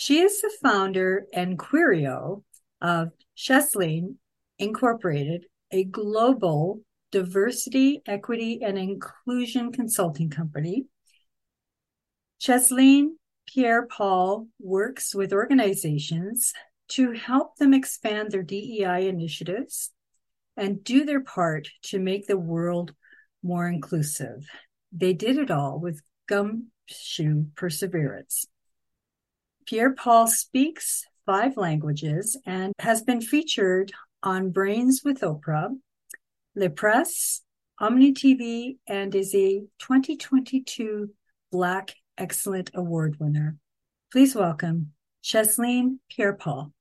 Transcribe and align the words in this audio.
She 0.00 0.20
is 0.20 0.40
the 0.40 0.52
founder 0.62 1.26
and 1.32 1.58
Queer-E-O 1.58 2.44
of 2.80 3.08
Chesline 3.36 4.14
Incorporated, 4.56 5.46
a 5.72 5.82
global 5.82 6.82
diversity, 7.10 8.02
equity, 8.06 8.60
and 8.62 8.78
inclusion 8.78 9.72
consulting 9.72 10.30
company. 10.30 10.84
Chesline 12.40 13.16
Pierre 13.48 13.88
Paul 13.88 14.46
works 14.60 15.16
with 15.16 15.32
organizations 15.32 16.52
to 16.90 17.10
help 17.10 17.56
them 17.56 17.74
expand 17.74 18.30
their 18.30 18.44
DEI 18.44 19.08
initiatives 19.08 19.90
and 20.56 20.84
do 20.84 21.06
their 21.06 21.24
part 21.24 21.70
to 21.86 21.98
make 21.98 22.28
the 22.28 22.38
world 22.38 22.94
more 23.42 23.66
inclusive. 23.66 24.46
They 24.92 25.12
did 25.12 25.38
it 25.38 25.50
all 25.50 25.80
with 25.80 26.00
gumshoe 26.28 27.46
perseverance. 27.56 28.46
Pierre 29.68 29.92
Paul 29.92 30.26
speaks 30.28 31.04
five 31.26 31.58
languages 31.58 32.38
and 32.46 32.72
has 32.78 33.02
been 33.02 33.20
featured 33.20 33.92
on 34.22 34.50
Brainz 34.50 35.04
with 35.04 35.20
Oprah, 35.20 35.68
La 36.54 36.68
Presse, 36.68 37.42
Omni 37.78 38.14
TV, 38.14 38.78
and 38.88 39.14
is 39.14 39.34
a 39.34 39.60
2022 39.80 41.10
Black 41.52 41.94
Excellent 42.16 42.70
Award 42.72 43.16
winner. 43.20 43.58
Please 44.10 44.34
welcome 44.34 44.92
Chesline 45.22 45.98
Pierre 46.08 46.32
Paul. 46.32 46.72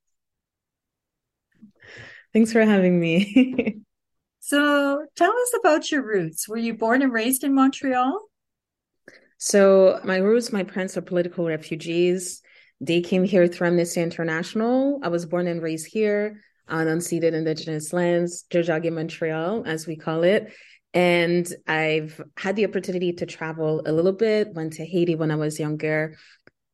Thanks 2.31 2.53
for 2.53 2.63
having 2.63 3.01
me. 3.01 3.81
so, 4.39 5.05
tell 5.17 5.31
us 5.31 5.53
about 5.59 5.91
your 5.91 6.03
roots. 6.03 6.47
Were 6.47 6.55
you 6.55 6.73
born 6.73 7.01
and 7.01 7.11
raised 7.11 7.43
in 7.43 7.53
Montreal? 7.53 8.17
So, 9.37 9.99
my 10.05 10.19
roots, 10.19 10.53
my 10.53 10.63
parents 10.63 10.95
are 10.95 11.01
political 11.01 11.45
refugees. 11.45 12.41
They 12.79 13.01
came 13.01 13.23
here 13.23 13.47
through 13.47 13.67
Amnesty 13.67 14.01
International. 14.01 14.99
I 15.01 15.09
was 15.09 15.25
born 15.25 15.47
and 15.47 15.61
raised 15.61 15.87
here 15.87 16.41
on 16.67 16.87
unceded 16.87 17.33
Indigenous 17.33 17.93
lands, 17.93 18.45
Tiohtià:ke, 18.51 18.91
Montreal, 18.91 19.63
as 19.65 19.87
we 19.87 19.95
call 19.95 20.23
it. 20.23 20.53
And 20.93 21.47
I've 21.67 22.21
had 22.37 22.55
the 22.55 22.65
opportunity 22.65 23.13
to 23.13 23.25
travel 23.25 23.81
a 23.85 23.91
little 23.91 24.13
bit, 24.13 24.53
went 24.53 24.73
to 24.73 24.85
Haiti 24.85 25.15
when 25.15 25.31
I 25.31 25.35
was 25.35 25.59
younger. 25.59 26.15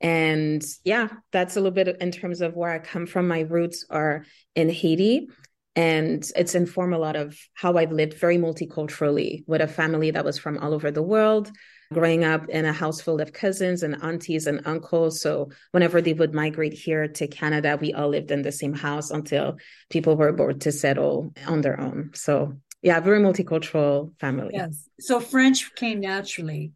And 0.02 0.64
yeah, 0.84 1.08
that's 1.32 1.56
a 1.56 1.60
little 1.60 1.72
bit 1.72 1.98
in 2.02 2.12
terms 2.12 2.42
of 2.42 2.56
where 2.56 2.72
I 2.72 2.80
come 2.80 3.06
from. 3.06 3.28
My 3.28 3.42
roots 3.42 3.86
are 3.90 4.26
in 4.56 4.70
Haiti. 4.70 5.30
And 5.76 6.24
it's 6.36 6.54
informed 6.54 6.94
a 6.94 7.00
lot 7.00 7.16
of 7.16 7.36
how 7.56 7.78
I've 7.78 7.92
lived 7.92 8.14
very 8.14 8.38
multiculturally 8.38 9.44
with 9.48 9.62
a 9.62 9.68
family 9.68 10.12
that 10.12 10.26
was 10.26 10.38
from 10.38 10.60
all 10.60 10.74
over 10.74 10.92
the 10.92 11.02
world, 11.02 11.50
growing 11.94 12.24
up 12.24 12.50
in 12.50 12.66
a 12.66 12.74
house 12.74 13.00
full 13.00 13.22
of 13.22 13.32
cousins 13.34 13.84
and 13.84 14.02
aunties 14.04 14.48
and 14.48 14.62
uncles. 14.66 15.22
So 15.22 15.52
whenever 15.72 16.02
they 16.02 16.14
would 16.14 16.34
migrate 16.34 16.74
here 16.74 17.08
to 17.08 17.28
Canada, 17.28 17.78
we 17.80 17.94
all 17.94 18.10
lived 18.10 18.32
in 18.32 18.42
the 18.42 18.52
same 18.52 18.74
house 18.74 19.12
until 19.12 19.58
people 19.90 20.18
were 20.18 20.30
able 20.30 20.54
to 20.54 20.72
settle 20.72 21.34
on 21.48 21.62
their 21.62 21.80
own. 21.80 22.12
So 22.14 22.58
yeah, 22.82 23.00
very 23.00 23.20
multicultural 23.20 24.12
family. 24.20 24.52
Yes. 24.54 24.90
So 25.00 25.20
French 25.20 25.74
came 25.76 26.02
naturally. 26.02 26.74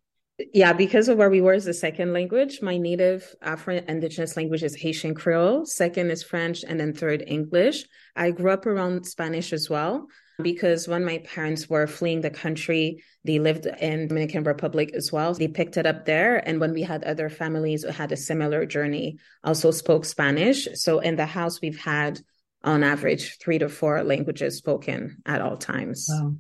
Yeah, 0.54 0.74
because 0.74 1.08
of 1.08 1.18
where 1.18 1.32
we 1.32 1.42
were 1.42 1.54
as 1.54 1.66
a 1.66 1.74
second 1.74 2.14
language, 2.14 2.62
my 2.62 2.78
native 2.78 3.34
Afro 3.42 3.82
Indigenous 3.88 4.38
language 4.38 4.64
is 4.64 4.76
Haitian 4.76 5.16
Creole, 5.16 5.66
second 5.66 6.12
is 6.12 6.22
French, 6.22 6.64
and 6.64 6.80
then 6.80 6.94
third 6.94 7.24
English. 7.26 7.86
I 8.16 8.30
grew 8.30 8.52
up 8.52 8.68
around 8.68 9.06
Spanish 9.06 9.52
as 9.52 9.68
well 9.68 10.08
because 10.44 10.88
when 10.88 11.04
my 11.04 11.18
parents 11.20 11.68
were 11.68 11.88
fleeing 11.88 12.22
the 12.22 12.30
country, 12.30 13.04
they 13.24 13.40
lived 13.40 13.66
in 13.66 14.08
Dominican 14.08 14.44
Republic 14.44 14.92
as 14.94 15.12
well. 15.12 15.34
They 15.34 15.48
picked 15.48 15.78
it 15.78 15.88
up 15.88 16.06
there. 16.06 16.38
And 16.48 16.60
when 16.60 16.74
we 16.74 16.84
had 16.84 17.04
other 17.04 17.30
families 17.30 17.84
who 17.84 17.90
had 17.90 18.12
a 18.12 18.18
similar 18.18 18.66
journey, 18.68 19.18
also 19.44 19.72
spoke 19.72 20.06
Spanish. 20.06 20.68
So 20.76 21.00
in 21.00 21.16
the 21.16 21.26
house, 21.26 21.62
we've 21.62 21.80
had 21.80 22.20
on 22.64 22.84
average 22.84 23.38
three 23.40 23.58
to 23.58 23.70
four 23.70 24.04
languages 24.04 24.58
spoken 24.58 25.18
at 25.26 25.42
all 25.42 25.58
times. 25.58 26.08
Wow. 26.10 26.36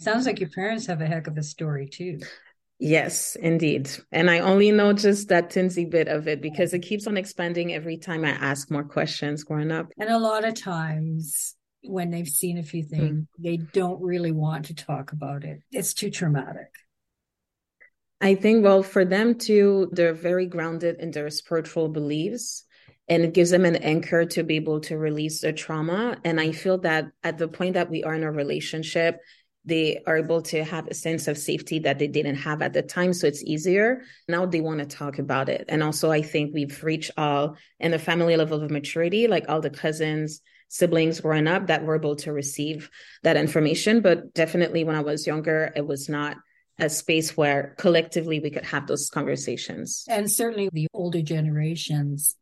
Sounds 0.00 0.24
like 0.24 0.40
your 0.40 0.50
parents 0.50 0.86
have 0.86 1.02
a 1.02 1.06
heck 1.06 1.26
of 1.26 1.36
a 1.36 1.42
story 1.42 1.88
too. 1.88 2.20
Yes, 2.78 3.36
indeed. 3.36 3.90
And 4.10 4.30
I 4.30 4.40
only 4.40 4.70
know 4.72 4.92
just 4.92 5.28
that 5.28 5.50
tinsy 5.50 5.88
bit 5.88 6.08
of 6.08 6.26
it 6.26 6.42
because 6.42 6.74
it 6.74 6.80
keeps 6.80 7.06
on 7.06 7.16
expanding 7.16 7.72
every 7.72 7.96
time 7.96 8.24
I 8.24 8.30
ask 8.30 8.70
more 8.70 8.84
questions 8.84 9.44
growing 9.44 9.70
up. 9.70 9.92
And 9.98 10.10
a 10.10 10.18
lot 10.18 10.44
of 10.44 10.54
times 10.54 11.54
when 11.82 12.10
they've 12.10 12.28
seen 12.28 12.58
a 12.58 12.62
few 12.62 12.82
things, 12.82 13.22
mm. 13.22 13.26
they 13.38 13.58
don't 13.58 14.02
really 14.02 14.32
want 14.32 14.66
to 14.66 14.74
talk 14.74 15.12
about 15.12 15.44
it. 15.44 15.60
It's 15.70 15.94
too 15.94 16.10
traumatic. 16.10 16.68
I 18.20 18.34
think, 18.34 18.64
well, 18.64 18.82
for 18.82 19.04
them 19.04 19.36
too, 19.36 19.90
they're 19.92 20.14
very 20.14 20.46
grounded 20.46 20.96
in 20.98 21.10
their 21.10 21.30
spiritual 21.30 21.88
beliefs 21.88 22.64
and 23.08 23.22
it 23.22 23.34
gives 23.34 23.50
them 23.50 23.66
an 23.66 23.76
anchor 23.76 24.24
to 24.24 24.42
be 24.42 24.56
able 24.56 24.80
to 24.80 24.96
release 24.96 25.40
their 25.40 25.52
trauma. 25.52 26.16
And 26.24 26.40
I 26.40 26.52
feel 26.52 26.78
that 26.78 27.06
at 27.22 27.38
the 27.38 27.48
point 27.48 27.74
that 27.74 27.90
we 27.90 28.02
are 28.02 28.14
in 28.14 28.24
a 28.24 28.32
relationship, 28.32 29.20
they 29.64 30.02
are 30.06 30.18
able 30.18 30.42
to 30.42 30.62
have 30.64 30.88
a 30.88 30.94
sense 30.94 31.26
of 31.28 31.38
safety 31.38 31.80
that 31.80 31.98
they 31.98 32.08
didn't 32.08 32.36
have 32.36 32.62
at 32.62 32.72
the 32.72 32.82
time. 32.82 33.12
So 33.12 33.26
it's 33.26 33.42
easier. 33.42 34.02
Now 34.28 34.46
they 34.46 34.60
want 34.60 34.80
to 34.80 34.86
talk 34.86 35.18
about 35.18 35.48
it. 35.48 35.64
And 35.68 35.82
also, 35.82 36.10
I 36.10 36.22
think 36.22 36.52
we've 36.52 36.82
reached 36.84 37.12
all 37.16 37.56
in 37.80 37.90
the 37.90 37.98
family 37.98 38.36
level 38.36 38.62
of 38.62 38.70
maturity, 38.70 39.26
like 39.26 39.48
all 39.48 39.60
the 39.60 39.70
cousins, 39.70 40.40
siblings 40.68 41.20
growing 41.20 41.46
up 41.46 41.68
that 41.68 41.84
were 41.84 41.96
able 41.96 42.16
to 42.16 42.32
receive 42.32 42.90
that 43.22 43.36
information. 43.36 44.00
But 44.00 44.34
definitely 44.34 44.84
when 44.84 44.96
I 44.96 45.02
was 45.02 45.26
younger, 45.26 45.72
it 45.74 45.86
was 45.86 46.08
not 46.08 46.36
a 46.78 46.90
space 46.90 47.36
where 47.36 47.74
collectively 47.78 48.40
we 48.40 48.50
could 48.50 48.64
have 48.64 48.86
those 48.86 49.08
conversations. 49.08 50.04
And 50.08 50.30
certainly 50.30 50.68
the 50.72 50.88
older 50.92 51.22
generations 51.22 52.36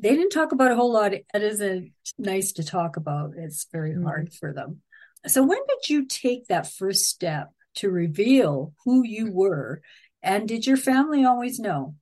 they 0.00 0.10
didn't 0.10 0.30
talk 0.30 0.52
about 0.52 0.72
a 0.72 0.76
whole 0.76 0.92
lot. 0.92 1.14
It 1.14 1.24
isn't 1.34 1.92
nice 2.18 2.52
to 2.52 2.64
talk 2.64 2.96
about. 2.96 3.32
It's 3.36 3.66
very 3.72 3.92
mm-hmm. 3.92 4.04
hard 4.04 4.32
for 4.32 4.52
them. 4.52 4.82
So, 5.26 5.42
when 5.42 5.58
did 5.68 5.88
you 5.88 6.06
take 6.06 6.46
that 6.46 6.66
first 6.66 7.08
step 7.08 7.50
to 7.76 7.90
reveal 7.90 8.74
who 8.84 9.04
you 9.04 9.26
mm-hmm. 9.26 9.34
were? 9.34 9.82
And 10.22 10.48
did 10.48 10.66
your 10.66 10.76
family 10.76 11.24
always 11.24 11.58
know? 11.58 11.94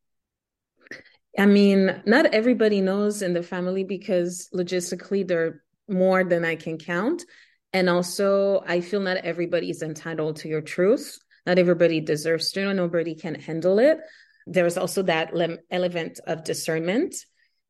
I 1.38 1.46
mean, 1.46 2.02
not 2.06 2.26
everybody 2.26 2.80
knows 2.80 3.22
in 3.22 3.32
the 3.32 3.42
family 3.42 3.84
because 3.84 4.48
logistically 4.54 5.26
they're 5.26 5.62
more 5.88 6.24
than 6.24 6.44
I 6.44 6.56
can 6.56 6.78
count. 6.78 7.24
And 7.72 7.88
also, 7.88 8.62
I 8.66 8.80
feel 8.80 9.00
not 9.00 9.16
everybody 9.18 9.70
is 9.70 9.82
entitled 9.82 10.36
to 10.36 10.48
your 10.48 10.60
truth. 10.60 11.18
Not 11.46 11.58
everybody 11.58 12.00
deserves 12.00 12.52
to 12.52 12.64
know. 12.64 12.72
Nobody 12.72 13.14
can 13.14 13.34
handle 13.34 13.78
it. 13.78 13.98
There's 14.46 14.76
also 14.76 15.02
that 15.02 15.32
element 15.70 16.20
of 16.26 16.44
discernment 16.44 17.14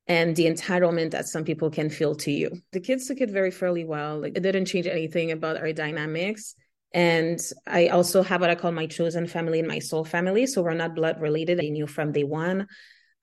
and 0.09 0.35
the 0.35 0.47
entitlement 0.47 1.13
that 1.13 1.29
some 1.29 1.45
people 1.45 1.71
can 1.71 1.89
feel 1.89 2.15
to 2.17 2.31
you. 2.31 2.51
The 2.73 2.81
kids 2.81 3.07
took 3.07 3.21
it 3.21 3.31
very 3.31 3.51
fairly 3.51 3.85
well. 3.85 4.21
Like 4.21 4.37
it 4.37 4.43
didn't 4.43 4.67
change 4.67 4.87
anything 4.87 5.31
about 5.31 5.59
our 5.59 5.73
dynamics. 5.73 6.55
And 6.93 7.41
I 7.67 7.89
also 7.89 8.23
have 8.23 8.41
what 8.41 8.51
I 8.51 8.55
call 8.55 8.73
my 8.73 8.87
chosen 8.87 9.27
family 9.27 9.61
and 9.61 9.69
my 9.69 9.79
soul 9.79 10.05
family. 10.05 10.47
So 10.47 10.63
we're 10.63 10.75
not 10.75 10.95
blood 10.95 11.21
related. 11.21 11.61
I 11.61 11.69
knew 11.69 11.87
from 11.87 12.13
day 12.13 12.25
one. 12.25 12.67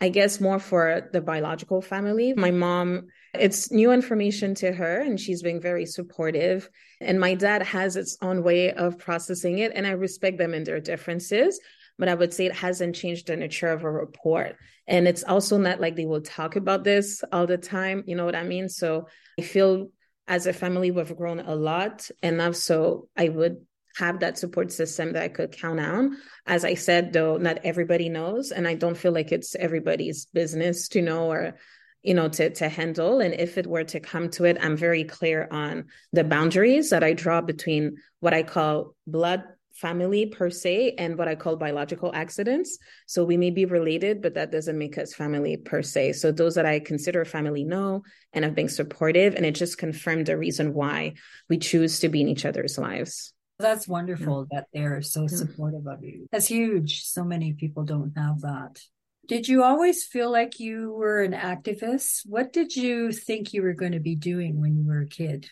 I 0.01 0.09
guess 0.09 0.39
more 0.39 0.59
for 0.59 1.09
the 1.11 1.19
biological 1.19 1.81
family. 1.81 2.33
My 2.33 2.51
mom, 2.51 3.07
it's 3.33 3.69
new 3.69 3.91
information 3.91 4.55
to 4.55 4.71
her 4.71 5.01
and 5.01 5.19
she's 5.19 5.43
being 5.43 5.59
very 5.59 5.85
supportive. 5.85 6.69
And 7.01 7.19
my 7.19 7.35
dad 7.35 7.63
has 7.63 7.97
its 7.97 8.17
own 8.21 8.41
way 8.41 8.71
of 8.71 8.97
processing 8.97 9.59
it. 9.59 9.73
And 9.75 9.85
I 9.85 9.91
respect 9.91 10.37
them 10.37 10.53
and 10.53 10.65
their 10.65 10.79
differences 10.79 11.59
but 11.99 12.07
I 12.07 12.15
would 12.15 12.33
say 12.33 12.45
it 12.45 12.55
hasn't 12.55 12.95
changed 12.95 13.27
the 13.27 13.35
nature 13.35 13.67
of 13.67 13.83
a 13.83 13.91
report. 13.91 14.55
And 14.87 15.07
it's 15.07 15.23
also 15.23 15.57
not 15.57 15.81
like 15.81 15.95
they 15.95 16.05
will 16.05 16.21
talk 16.21 16.55
about 16.55 16.83
this 16.83 17.23
all 17.31 17.45
the 17.45 17.57
time. 17.57 18.03
You 18.07 18.15
know 18.15 18.25
what 18.25 18.35
I 18.35 18.43
mean? 18.43 18.69
So 18.69 19.07
I 19.37 19.43
feel 19.43 19.89
as 20.27 20.47
a 20.47 20.53
family, 20.53 20.91
we've 20.91 21.15
grown 21.15 21.41
a 21.41 21.53
lot 21.53 22.09
enough. 22.23 22.55
So 22.55 23.09
I 23.17 23.27
would 23.29 23.57
have 23.97 24.21
that 24.21 24.37
support 24.37 24.71
system 24.71 25.13
that 25.13 25.23
I 25.23 25.27
could 25.27 25.51
count 25.51 25.79
on. 25.79 26.17
As 26.47 26.63
I 26.63 26.75
said, 26.75 27.11
though, 27.11 27.37
not 27.37 27.59
everybody 27.65 28.07
knows. 28.07 28.51
And 28.51 28.67
I 28.67 28.75
don't 28.75 28.97
feel 28.97 29.11
like 29.11 29.31
it's 29.31 29.55
everybody's 29.55 30.25
business 30.27 30.87
to 30.89 31.01
know 31.01 31.29
or 31.31 31.55
you 32.01 32.13
know 32.13 32.29
to 32.29 32.49
to 32.51 32.69
handle 32.69 33.19
and 33.19 33.33
if 33.33 33.57
it 33.57 33.67
were 33.67 33.83
to 33.83 33.99
come 33.99 34.29
to 34.29 34.45
it 34.45 34.57
i'm 34.61 34.77
very 34.77 35.03
clear 35.03 35.49
on 35.51 35.83
the 36.13 36.23
boundaries 36.23 36.91
that 36.91 37.03
i 37.03 37.11
draw 37.11 37.41
between 37.41 37.97
what 38.21 38.33
i 38.33 38.41
call 38.41 38.95
blood 39.05 39.43
family 39.79 40.25
per 40.25 40.49
se 40.49 40.95
and 40.97 41.17
what 41.17 41.27
I 41.27 41.35
call 41.35 41.55
biological 41.55 42.11
accidents. 42.13 42.77
So 43.07 43.23
we 43.23 43.37
may 43.37 43.49
be 43.49 43.65
related, 43.65 44.21
but 44.21 44.33
that 44.33 44.51
doesn't 44.51 44.77
make 44.77 44.97
us 44.97 45.13
family 45.13 45.55
per 45.55 45.81
se. 45.81 46.13
So 46.13 46.31
those 46.31 46.55
that 46.55 46.65
I 46.65 46.79
consider 46.79 47.23
family 47.23 47.63
know 47.63 48.03
and 48.33 48.43
have 48.43 48.55
been 48.55 48.67
supportive. 48.67 49.35
And 49.35 49.45
it 49.45 49.55
just 49.55 49.77
confirmed 49.77 50.25
the 50.25 50.37
reason 50.37 50.73
why 50.73 51.13
we 51.49 51.57
choose 51.57 51.99
to 52.01 52.09
be 52.09 52.21
in 52.21 52.27
each 52.27 52.45
other's 52.45 52.77
lives. 52.77 53.33
That's 53.57 53.87
wonderful 53.87 54.47
yeah. 54.51 54.59
that 54.59 54.67
they're 54.73 55.01
so 55.01 55.27
supportive 55.27 55.87
of 55.87 56.03
you. 56.03 56.27
That's 56.31 56.47
huge. 56.47 57.03
So 57.03 57.23
many 57.23 57.53
people 57.53 57.83
don't 57.83 58.13
have 58.17 58.41
that. 58.41 58.81
Did 59.27 59.47
you 59.47 59.63
always 59.63 60.05
feel 60.05 60.31
like 60.31 60.59
you 60.59 60.91
were 60.91 61.21
an 61.21 61.33
activist? 61.33 62.21
What 62.25 62.51
did 62.51 62.75
you 62.75 63.11
think 63.11 63.53
you 63.53 63.61
were 63.61 63.73
going 63.73 63.91
to 63.91 63.99
be 63.99 64.15
doing 64.15 64.59
when 64.59 64.75
you 64.75 64.87
were 64.87 65.01
a 65.01 65.07
kid? 65.07 65.49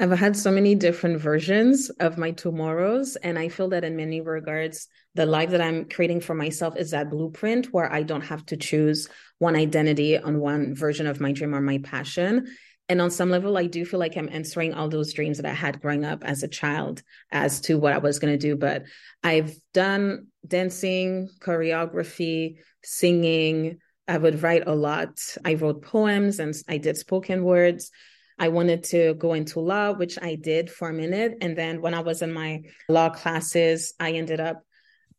I've 0.00 0.10
had 0.12 0.34
so 0.34 0.50
many 0.50 0.74
different 0.74 1.20
versions 1.20 1.90
of 2.00 2.16
my 2.16 2.30
tomorrows. 2.30 3.16
And 3.16 3.38
I 3.38 3.50
feel 3.50 3.68
that 3.68 3.84
in 3.84 3.96
many 3.96 4.22
regards, 4.22 4.88
the 5.14 5.26
life 5.26 5.50
that 5.50 5.60
I'm 5.60 5.90
creating 5.90 6.22
for 6.22 6.34
myself 6.34 6.74
is 6.78 6.92
that 6.92 7.10
blueprint 7.10 7.66
where 7.66 7.92
I 7.92 8.02
don't 8.02 8.22
have 8.22 8.46
to 8.46 8.56
choose 8.56 9.08
one 9.40 9.56
identity 9.56 10.16
on 10.16 10.40
one 10.40 10.74
version 10.74 11.06
of 11.06 11.20
my 11.20 11.32
dream 11.32 11.54
or 11.54 11.60
my 11.60 11.78
passion. 11.78 12.46
And 12.88 13.02
on 13.02 13.10
some 13.10 13.28
level, 13.28 13.58
I 13.58 13.66
do 13.66 13.84
feel 13.84 14.00
like 14.00 14.16
I'm 14.16 14.30
answering 14.32 14.72
all 14.72 14.88
those 14.88 15.12
dreams 15.12 15.36
that 15.36 15.44
I 15.44 15.52
had 15.52 15.82
growing 15.82 16.06
up 16.06 16.24
as 16.24 16.42
a 16.42 16.48
child 16.48 17.02
as 17.30 17.60
to 17.62 17.78
what 17.78 17.92
I 17.92 17.98
was 17.98 18.18
going 18.18 18.32
to 18.32 18.38
do. 18.38 18.56
But 18.56 18.84
I've 19.22 19.54
done 19.74 20.28
dancing, 20.46 21.28
choreography, 21.40 22.56
singing. 22.82 23.78
I 24.08 24.16
would 24.16 24.42
write 24.42 24.66
a 24.66 24.74
lot. 24.74 25.20
I 25.44 25.54
wrote 25.54 25.82
poems 25.82 26.38
and 26.40 26.54
I 26.66 26.78
did 26.78 26.96
spoken 26.96 27.44
words. 27.44 27.90
I 28.40 28.48
wanted 28.48 28.82
to 28.84 29.14
go 29.14 29.34
into 29.34 29.60
law, 29.60 29.92
which 29.92 30.18
I 30.20 30.34
did 30.34 30.70
for 30.70 30.88
a 30.88 30.92
minute. 30.92 31.38
And 31.40 31.56
then 31.56 31.80
when 31.80 31.94
I 31.94 32.00
was 32.00 32.22
in 32.22 32.32
my 32.32 32.62
law 32.88 33.10
classes, 33.10 33.94
I 34.00 34.12
ended 34.12 34.40
up 34.40 34.64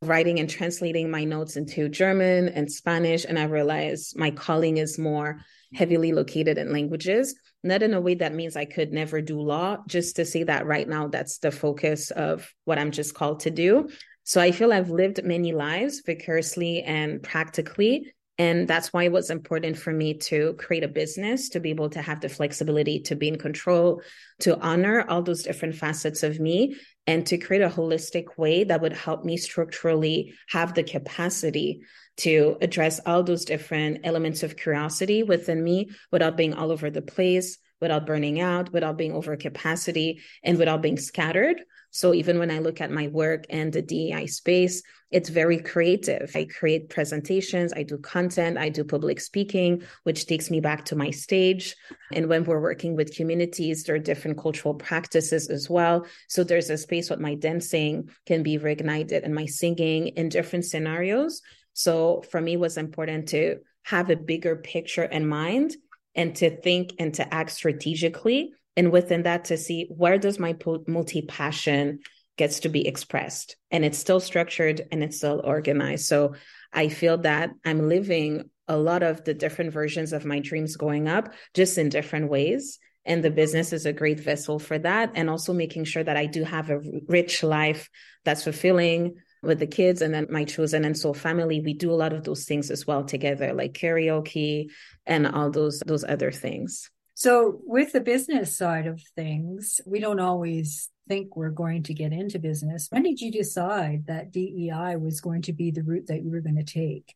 writing 0.01 0.39
and 0.39 0.49
translating 0.49 1.09
my 1.09 1.23
notes 1.23 1.55
into 1.55 1.87
German 1.87 2.49
and 2.49 2.69
Spanish. 2.69 3.23
And 3.23 3.39
I 3.39 3.43
realized 3.45 4.17
my 4.17 4.31
calling 4.31 4.77
is 4.77 4.97
more 4.99 5.39
heavily 5.73 6.11
located 6.11 6.57
in 6.57 6.73
languages 6.73 7.35
not 7.63 7.83
in 7.83 7.93
a 7.93 8.01
way 8.01 8.15
that 8.15 8.33
means 8.33 8.55
I 8.55 8.65
could 8.65 8.91
never 8.91 9.21
do 9.21 9.39
law, 9.39 9.77
just 9.87 10.15
to 10.15 10.25
say 10.25 10.43
that 10.43 10.65
right 10.65 10.87
now 10.87 11.07
that's 11.07 11.37
the 11.39 11.51
focus 11.51 12.11
of 12.11 12.51
what 12.65 12.79
I'm 12.79 12.91
just 12.91 13.13
called 13.13 13.41
to 13.41 13.51
do. 13.51 13.89
So 14.23 14.41
I 14.41 14.51
feel 14.51 14.73
I've 14.73 14.89
lived 14.89 15.23
many 15.23 15.51
lives 15.51 16.01
vicariously 16.05 16.83
and 16.83 17.21
practically. 17.21 18.13
And 18.41 18.67
that's 18.67 18.91
why 18.91 19.03
it 19.03 19.11
was 19.11 19.29
important 19.29 19.77
for 19.77 19.93
me 19.93 20.15
to 20.29 20.53
create 20.53 20.83
a 20.83 20.87
business, 20.87 21.49
to 21.49 21.59
be 21.59 21.69
able 21.69 21.91
to 21.91 22.01
have 22.01 22.21
the 22.21 22.27
flexibility 22.27 22.99
to 23.01 23.15
be 23.15 23.27
in 23.27 23.37
control, 23.37 24.01
to 24.39 24.59
honor 24.59 25.05
all 25.07 25.21
those 25.21 25.43
different 25.43 25.75
facets 25.75 26.23
of 26.23 26.39
me, 26.39 26.75
and 27.05 27.23
to 27.27 27.37
create 27.37 27.61
a 27.61 27.69
holistic 27.69 28.39
way 28.39 28.63
that 28.63 28.81
would 28.81 28.93
help 28.93 29.23
me 29.23 29.37
structurally 29.37 30.33
have 30.49 30.73
the 30.73 30.81
capacity 30.81 31.81
to 32.17 32.57
address 32.61 32.99
all 33.05 33.21
those 33.21 33.45
different 33.45 33.99
elements 34.05 34.41
of 34.41 34.57
curiosity 34.57 35.21
within 35.21 35.63
me 35.63 35.91
without 36.11 36.35
being 36.35 36.55
all 36.55 36.71
over 36.71 36.89
the 36.89 37.03
place, 37.03 37.59
without 37.79 38.07
burning 38.07 38.41
out, 38.41 38.73
without 38.73 38.97
being 38.97 39.11
over 39.11 39.35
capacity, 39.35 40.19
and 40.43 40.57
without 40.57 40.81
being 40.81 40.97
scattered. 40.97 41.61
So 41.91 42.13
even 42.13 42.39
when 42.39 42.49
I 42.49 42.59
look 42.59 42.79
at 42.79 42.89
my 42.89 43.07
work 43.07 43.45
and 43.49 43.71
the 43.71 43.81
DEI 43.81 44.25
space, 44.27 44.81
it's 45.11 45.27
very 45.29 45.59
creative. 45.59 46.31
I 46.33 46.45
create 46.45 46.89
presentations, 46.89 47.73
I 47.73 47.83
do 47.83 47.97
content, 47.97 48.57
I 48.57 48.69
do 48.69 48.85
public 48.85 49.19
speaking, 49.19 49.83
which 50.03 50.25
takes 50.25 50.49
me 50.49 50.61
back 50.61 50.85
to 50.85 50.95
my 50.95 51.11
stage. 51.11 51.75
And 52.13 52.27
when 52.27 52.45
we're 52.45 52.61
working 52.61 52.95
with 52.95 53.15
communities, 53.15 53.83
there 53.83 53.95
are 53.95 53.99
different 53.99 54.37
cultural 54.37 54.73
practices 54.73 55.49
as 55.49 55.69
well. 55.69 56.05
So 56.29 56.45
there's 56.45 56.69
a 56.69 56.77
space 56.77 57.09
where 57.09 57.19
my 57.19 57.35
dancing 57.35 58.09
can 58.25 58.41
be 58.41 58.57
reignited 58.57 59.23
and 59.23 59.35
my 59.35 59.45
singing 59.45 60.07
in 60.07 60.29
different 60.29 60.65
scenarios. 60.65 61.41
So 61.73 62.23
for 62.31 62.39
me, 62.39 62.53
it 62.53 62.59
was 62.59 62.77
important 62.77 63.29
to 63.29 63.57
have 63.83 64.09
a 64.09 64.15
bigger 64.15 64.55
picture 64.55 65.03
in 65.03 65.27
mind 65.27 65.75
and 66.15 66.35
to 66.37 66.55
think 66.55 66.93
and 66.99 67.13
to 67.15 67.33
act 67.33 67.51
strategically. 67.51 68.53
And 68.77 68.91
within 68.91 69.23
that, 69.23 69.45
to 69.45 69.57
see 69.57 69.87
where 69.89 70.17
does 70.17 70.39
my 70.39 70.55
multi 70.87 71.21
passion 71.21 71.99
gets 72.37 72.61
to 72.61 72.69
be 72.69 72.87
expressed 72.87 73.55
and 73.69 73.83
it's 73.83 73.97
still 73.97 74.19
structured 74.19 74.81
and 74.91 75.03
it's 75.03 75.17
still 75.17 75.41
organized. 75.43 76.05
So 76.05 76.35
I 76.73 76.87
feel 76.87 77.19
that 77.19 77.51
I'm 77.65 77.89
living 77.89 78.49
a 78.67 78.77
lot 78.77 79.03
of 79.03 79.23
the 79.25 79.33
different 79.33 79.73
versions 79.73 80.13
of 80.13 80.25
my 80.25 80.39
dreams 80.39 80.77
going 80.77 81.07
up 81.07 81.33
just 81.53 81.77
in 81.77 81.89
different 81.89 82.29
ways. 82.29 82.79
And 83.03 83.23
the 83.23 83.31
business 83.31 83.73
is 83.73 83.85
a 83.85 83.93
great 83.93 84.19
vessel 84.19 84.59
for 84.59 84.79
that. 84.79 85.11
And 85.15 85.29
also 85.29 85.53
making 85.53 85.83
sure 85.83 86.03
that 86.03 86.17
I 86.17 86.27
do 86.27 86.43
have 86.43 86.69
a 86.69 86.79
rich 87.07 87.43
life 87.43 87.89
that's 88.23 88.43
fulfilling, 88.43 89.15
with 89.43 89.59
the 89.59 89.67
kids 89.67 90.01
and 90.01 90.13
then 90.13 90.27
my 90.29 90.43
chosen 90.43 90.85
and 90.85 90.97
soul 90.97 91.13
family 91.13 91.61
we 91.61 91.73
do 91.73 91.91
a 91.91 91.97
lot 91.97 92.13
of 92.13 92.23
those 92.23 92.45
things 92.45 92.69
as 92.69 92.85
well 92.85 93.03
together 93.03 93.53
like 93.53 93.73
karaoke 93.73 94.67
and 95.05 95.27
all 95.27 95.49
those 95.49 95.81
those 95.85 96.03
other 96.03 96.31
things 96.31 96.91
so 97.21 97.59
with 97.65 97.91
the 97.93 98.01
business 98.01 98.57
side 98.57 98.87
of 98.87 98.99
things 99.15 99.79
we 99.85 99.99
don't 99.99 100.19
always 100.19 100.89
think 101.07 101.35
we're 101.35 101.49
going 101.49 101.83
to 101.83 101.93
get 101.93 102.11
into 102.11 102.39
business 102.39 102.87
when 102.89 103.03
did 103.03 103.21
you 103.21 103.31
decide 103.31 104.07
that 104.07 104.31
dei 104.31 104.95
was 104.99 105.21
going 105.21 105.41
to 105.41 105.53
be 105.53 105.69
the 105.69 105.83
route 105.83 106.07
that 106.07 106.23
you 106.23 106.31
were 106.31 106.41
going 106.41 106.55
to 106.55 106.63
take 106.63 107.15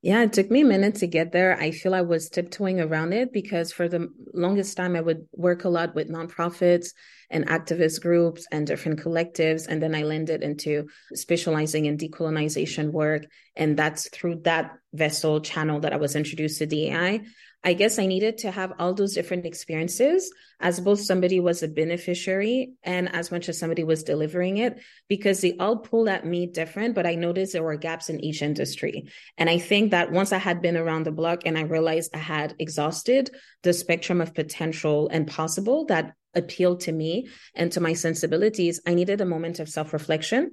yeah, 0.00 0.22
it 0.22 0.32
took 0.32 0.48
me 0.48 0.60
a 0.60 0.64
minute 0.64 0.94
to 0.96 1.08
get 1.08 1.32
there. 1.32 1.58
I 1.58 1.72
feel 1.72 1.92
I 1.92 2.02
was 2.02 2.28
tiptoeing 2.28 2.80
around 2.80 3.12
it 3.12 3.32
because 3.32 3.72
for 3.72 3.88
the 3.88 4.08
longest 4.32 4.76
time, 4.76 4.94
I 4.94 5.00
would 5.00 5.26
work 5.32 5.64
a 5.64 5.68
lot 5.68 5.96
with 5.96 6.08
nonprofits 6.08 6.92
and 7.30 7.46
activist 7.46 8.00
groups 8.00 8.46
and 8.50 8.66
different 8.66 9.00
collectives. 9.00 9.66
And 9.68 9.82
then 9.82 9.94
I 9.94 10.02
landed 10.02 10.42
into 10.42 10.88
specializing 11.14 11.86
in 11.86 11.98
decolonization 11.98 12.90
work. 12.90 13.26
And 13.56 13.76
that's 13.76 14.08
through 14.10 14.42
that 14.44 14.78
vessel 14.92 15.40
channel 15.40 15.80
that 15.80 15.92
I 15.92 15.96
was 15.96 16.16
introduced 16.16 16.58
to 16.58 16.66
DEI. 16.66 17.22
I 17.64 17.72
guess 17.72 17.98
I 17.98 18.06
needed 18.06 18.38
to 18.38 18.52
have 18.52 18.74
all 18.78 18.94
those 18.94 19.14
different 19.14 19.44
experiences 19.44 20.32
as 20.60 20.78
both 20.78 21.00
somebody 21.00 21.40
was 21.40 21.62
a 21.62 21.68
beneficiary 21.68 22.74
and 22.84 23.12
as 23.12 23.32
much 23.32 23.48
as 23.48 23.58
somebody 23.58 23.82
was 23.82 24.04
delivering 24.04 24.58
it, 24.58 24.80
because 25.08 25.40
they 25.40 25.56
all 25.56 25.78
pulled 25.78 26.08
at 26.08 26.24
me 26.24 26.46
different, 26.46 26.94
but 26.94 27.06
I 27.06 27.16
noticed 27.16 27.52
there 27.52 27.62
were 27.64 27.76
gaps 27.76 28.10
in 28.10 28.24
each 28.24 28.42
industry. 28.42 29.08
And 29.36 29.50
I 29.50 29.58
think 29.58 29.90
that 29.90 30.12
once 30.12 30.32
I 30.32 30.38
had 30.38 30.62
been 30.62 30.76
around 30.76 31.04
the 31.04 31.12
block 31.12 31.42
and 31.46 31.58
I 31.58 31.62
realized 31.62 32.14
I 32.14 32.18
had 32.18 32.54
exhausted 32.60 33.30
the 33.64 33.72
spectrum 33.72 34.20
of 34.20 34.34
potential 34.34 35.08
and 35.08 35.26
possible 35.26 35.86
that 35.86 36.14
appealed 36.34 36.80
to 36.80 36.92
me 36.92 37.28
and 37.54 37.72
to 37.72 37.80
my 37.80 37.92
sensibilities, 37.92 38.80
I 38.86 38.94
needed 38.94 39.20
a 39.20 39.26
moment 39.26 39.60
of 39.60 39.68
self 39.68 39.92
reflection 39.92 40.52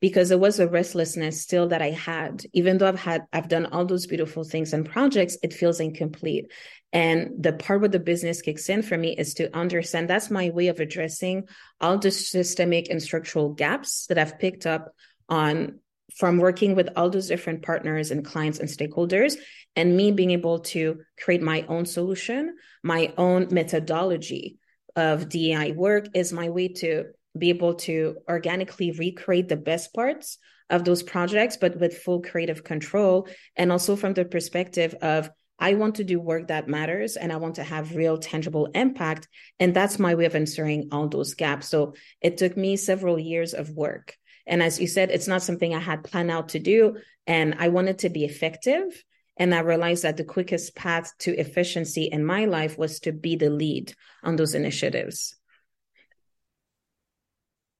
because 0.00 0.28
there 0.28 0.38
was 0.38 0.58
a 0.58 0.66
restlessness 0.66 1.40
still 1.40 1.68
that 1.68 1.80
I 1.80 1.90
had. 1.90 2.44
Even 2.52 2.76
though 2.76 2.88
I've 2.88 2.98
had, 2.98 3.22
I've 3.32 3.48
done 3.48 3.66
all 3.66 3.86
those 3.86 4.06
beautiful 4.06 4.42
things 4.42 4.72
and 4.72 4.84
projects, 4.84 5.38
it 5.44 5.54
feels 5.54 5.78
incomplete. 5.78 6.50
And 6.92 7.42
the 7.42 7.52
part 7.52 7.80
where 7.80 7.88
the 7.88 8.00
business 8.00 8.42
kicks 8.42 8.68
in 8.68 8.82
for 8.82 8.98
me 8.98 9.14
is 9.16 9.34
to 9.34 9.56
understand 9.56 10.10
that's 10.10 10.28
my 10.30 10.50
way 10.50 10.66
of 10.66 10.80
addressing 10.80 11.44
all 11.80 11.98
the 11.98 12.10
systemic 12.10 12.90
and 12.90 13.00
structural 13.00 13.50
gaps 13.50 14.06
that 14.08 14.18
I've 14.18 14.40
picked 14.40 14.66
up 14.66 14.92
on 15.28 15.78
from 16.16 16.38
working 16.38 16.74
with 16.74 16.90
all 16.96 17.08
those 17.08 17.28
different 17.28 17.62
partners 17.62 18.10
and 18.10 18.24
clients 18.24 18.58
and 18.58 18.68
stakeholders 18.68 19.36
and 19.76 19.96
me 19.96 20.10
being 20.10 20.32
able 20.32 20.58
to 20.60 21.00
create 21.18 21.40
my 21.40 21.64
own 21.68 21.86
solution, 21.86 22.56
my 22.82 23.14
own 23.16 23.48
methodology 23.50 24.58
of 24.96 25.28
DEI 25.28 25.72
work 25.72 26.06
is 26.14 26.32
my 26.32 26.50
way 26.50 26.68
to 26.68 27.06
be 27.36 27.48
able 27.48 27.74
to 27.74 28.16
organically 28.28 28.92
recreate 28.92 29.48
the 29.48 29.56
best 29.56 29.94
parts 29.94 30.38
of 30.68 30.84
those 30.84 31.02
projects, 31.02 31.56
but 31.56 31.78
with 31.78 31.98
full 31.98 32.22
creative 32.22 32.64
control. 32.64 33.28
And 33.56 33.72
also 33.72 33.96
from 33.96 34.14
the 34.14 34.24
perspective 34.24 34.94
of, 35.00 35.30
I 35.58 35.74
want 35.74 35.96
to 35.96 36.04
do 36.04 36.18
work 36.18 36.48
that 36.48 36.66
matters 36.66 37.16
and 37.16 37.32
I 37.32 37.36
want 37.36 37.54
to 37.56 37.62
have 37.62 37.94
real 37.94 38.18
tangible 38.18 38.66
impact. 38.74 39.28
And 39.60 39.72
that's 39.72 39.98
my 39.98 40.14
way 40.14 40.24
of 40.24 40.34
answering 40.34 40.88
all 40.90 41.08
those 41.08 41.34
gaps. 41.34 41.68
So 41.68 41.94
it 42.20 42.36
took 42.36 42.56
me 42.56 42.76
several 42.76 43.18
years 43.18 43.54
of 43.54 43.70
work. 43.70 44.16
And 44.46 44.62
as 44.62 44.80
you 44.80 44.88
said, 44.88 45.10
it's 45.10 45.28
not 45.28 45.42
something 45.42 45.72
I 45.72 45.78
had 45.78 46.02
planned 46.02 46.32
out 46.32 46.50
to 46.50 46.58
do. 46.58 46.96
And 47.26 47.54
I 47.58 47.68
wanted 47.68 48.00
to 48.00 48.08
be 48.08 48.24
effective. 48.24 49.04
And 49.36 49.54
I 49.54 49.60
realized 49.60 50.04
that 50.04 50.16
the 50.16 50.24
quickest 50.24 50.74
path 50.74 51.12
to 51.20 51.34
efficiency 51.36 52.04
in 52.04 52.24
my 52.24 52.44
life 52.44 52.76
was 52.76 53.00
to 53.00 53.12
be 53.12 53.36
the 53.36 53.50
lead 53.50 53.94
on 54.22 54.36
those 54.36 54.54
initiatives. 54.54 55.34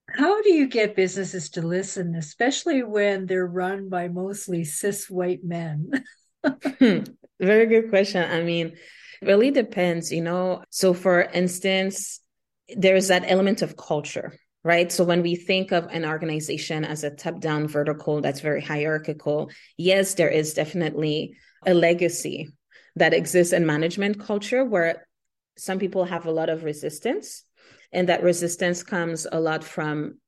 How 0.09 0.43
do 0.43 0.53
you 0.53 0.69
get 0.69 0.97
businesses 0.97 1.51
to 1.51 1.63
listen, 1.63 2.15
especially 2.15 2.83
when 2.83 3.27
they're 3.27 3.47
run 3.47 3.89
by 3.89 4.09
mostly 4.09 4.65
cis 4.65 5.09
white 5.09 5.45
men? 5.45 5.91
Hmm, 6.81 7.05
very 7.39 7.67
good 7.67 7.89
question. 7.89 8.29
I 8.29 8.43
mean, 8.43 8.73
it 9.21 9.27
really 9.27 9.53
depends, 9.53 10.11
you 10.11 10.23
know. 10.23 10.65
So, 10.71 10.93
for 10.93 11.23
instance, 11.23 12.19
there's 12.77 13.07
that 13.09 13.23
element 13.25 13.63
of 13.63 13.77
culture, 13.77 14.37
right? 14.65 14.91
So, 14.93 15.05
when 15.05 15.23
we 15.23 15.35
think 15.35 15.73
of 15.73 15.87
an 15.91 16.05
organization 16.05 16.85
as 16.85 17.05
a 17.05 17.11
top 17.11 17.41
down 17.41 17.69
vertical 17.69 18.21
that's 18.21 18.41
very 18.41 18.63
hierarchical, 18.63 19.51
yes, 19.77 20.15
there 20.15 20.29
is 20.31 20.55
definitely 20.55 21.37
a 21.67 21.75
legacy 21.75 22.51
that 22.97 23.15
exists 23.15 23.53
in 23.53 23.67
management 23.67 24.21
culture 24.21 24.65
where 24.65 25.07
some 25.57 25.79
people 25.79 26.05
have 26.05 26.27
a 26.27 26.33
lot 26.33 26.49
of 26.49 26.65
resistance 26.65 27.45
and 27.93 28.09
that 28.09 28.23
resistance 28.23 28.83
comes 28.83 29.27
a 29.31 29.41
lot 29.41 29.63
from 29.63 30.19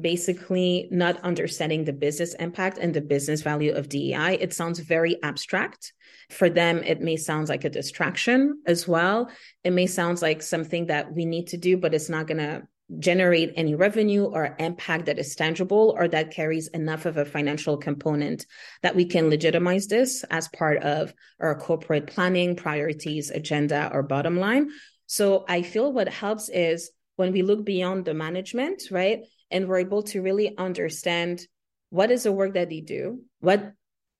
basically 0.00 0.88
not 0.90 1.20
understanding 1.24 1.84
the 1.84 1.92
business 1.92 2.34
impact 2.34 2.78
and 2.78 2.94
the 2.94 3.00
business 3.00 3.42
value 3.42 3.72
of 3.72 3.88
DEI. 3.88 4.38
It 4.40 4.52
sounds 4.52 4.78
very 4.78 5.20
abstract. 5.22 5.92
For 6.30 6.48
them, 6.48 6.78
it 6.84 7.00
may 7.00 7.16
sound 7.16 7.48
like 7.48 7.64
a 7.64 7.70
distraction 7.70 8.62
as 8.66 8.86
well. 8.86 9.30
It 9.64 9.72
may 9.72 9.86
sound 9.86 10.22
like 10.22 10.42
something 10.42 10.86
that 10.86 11.12
we 11.12 11.24
need 11.24 11.48
to 11.48 11.56
do, 11.56 11.76
but 11.76 11.92
it's 11.92 12.08
not 12.08 12.28
going 12.28 12.38
to 12.38 12.62
generate 12.98 13.52
any 13.56 13.74
revenue 13.74 14.24
or 14.24 14.56
impact 14.58 15.06
that 15.06 15.18
is 15.18 15.34
tangible 15.36 15.94
or 15.96 16.08
that 16.08 16.32
carries 16.32 16.68
enough 16.68 17.06
of 17.06 17.16
a 17.16 17.24
financial 17.24 17.76
component 17.76 18.46
that 18.82 18.96
we 18.96 19.04
can 19.04 19.30
legitimize 19.30 19.86
this 19.86 20.24
as 20.30 20.48
part 20.48 20.82
of 20.82 21.14
our 21.38 21.54
corporate 21.54 22.08
planning, 22.08 22.56
priorities, 22.56 23.30
agenda, 23.30 23.90
or 23.92 24.02
bottom 24.02 24.38
line. 24.38 24.70
So 25.06 25.44
I 25.48 25.62
feel 25.62 25.92
what 25.92 26.08
helps 26.08 26.48
is 26.48 26.90
when 27.16 27.32
we 27.32 27.42
look 27.42 27.64
beyond 27.64 28.04
the 28.04 28.14
management, 28.14 28.84
right? 28.90 29.20
And 29.50 29.68
we're 29.68 29.78
able 29.78 30.02
to 30.04 30.22
really 30.22 30.56
understand 30.56 31.46
what 31.90 32.10
is 32.10 32.24
the 32.24 32.32
work 32.32 32.54
that 32.54 32.70
they 32.70 32.80
do, 32.80 33.22
what 33.40 33.72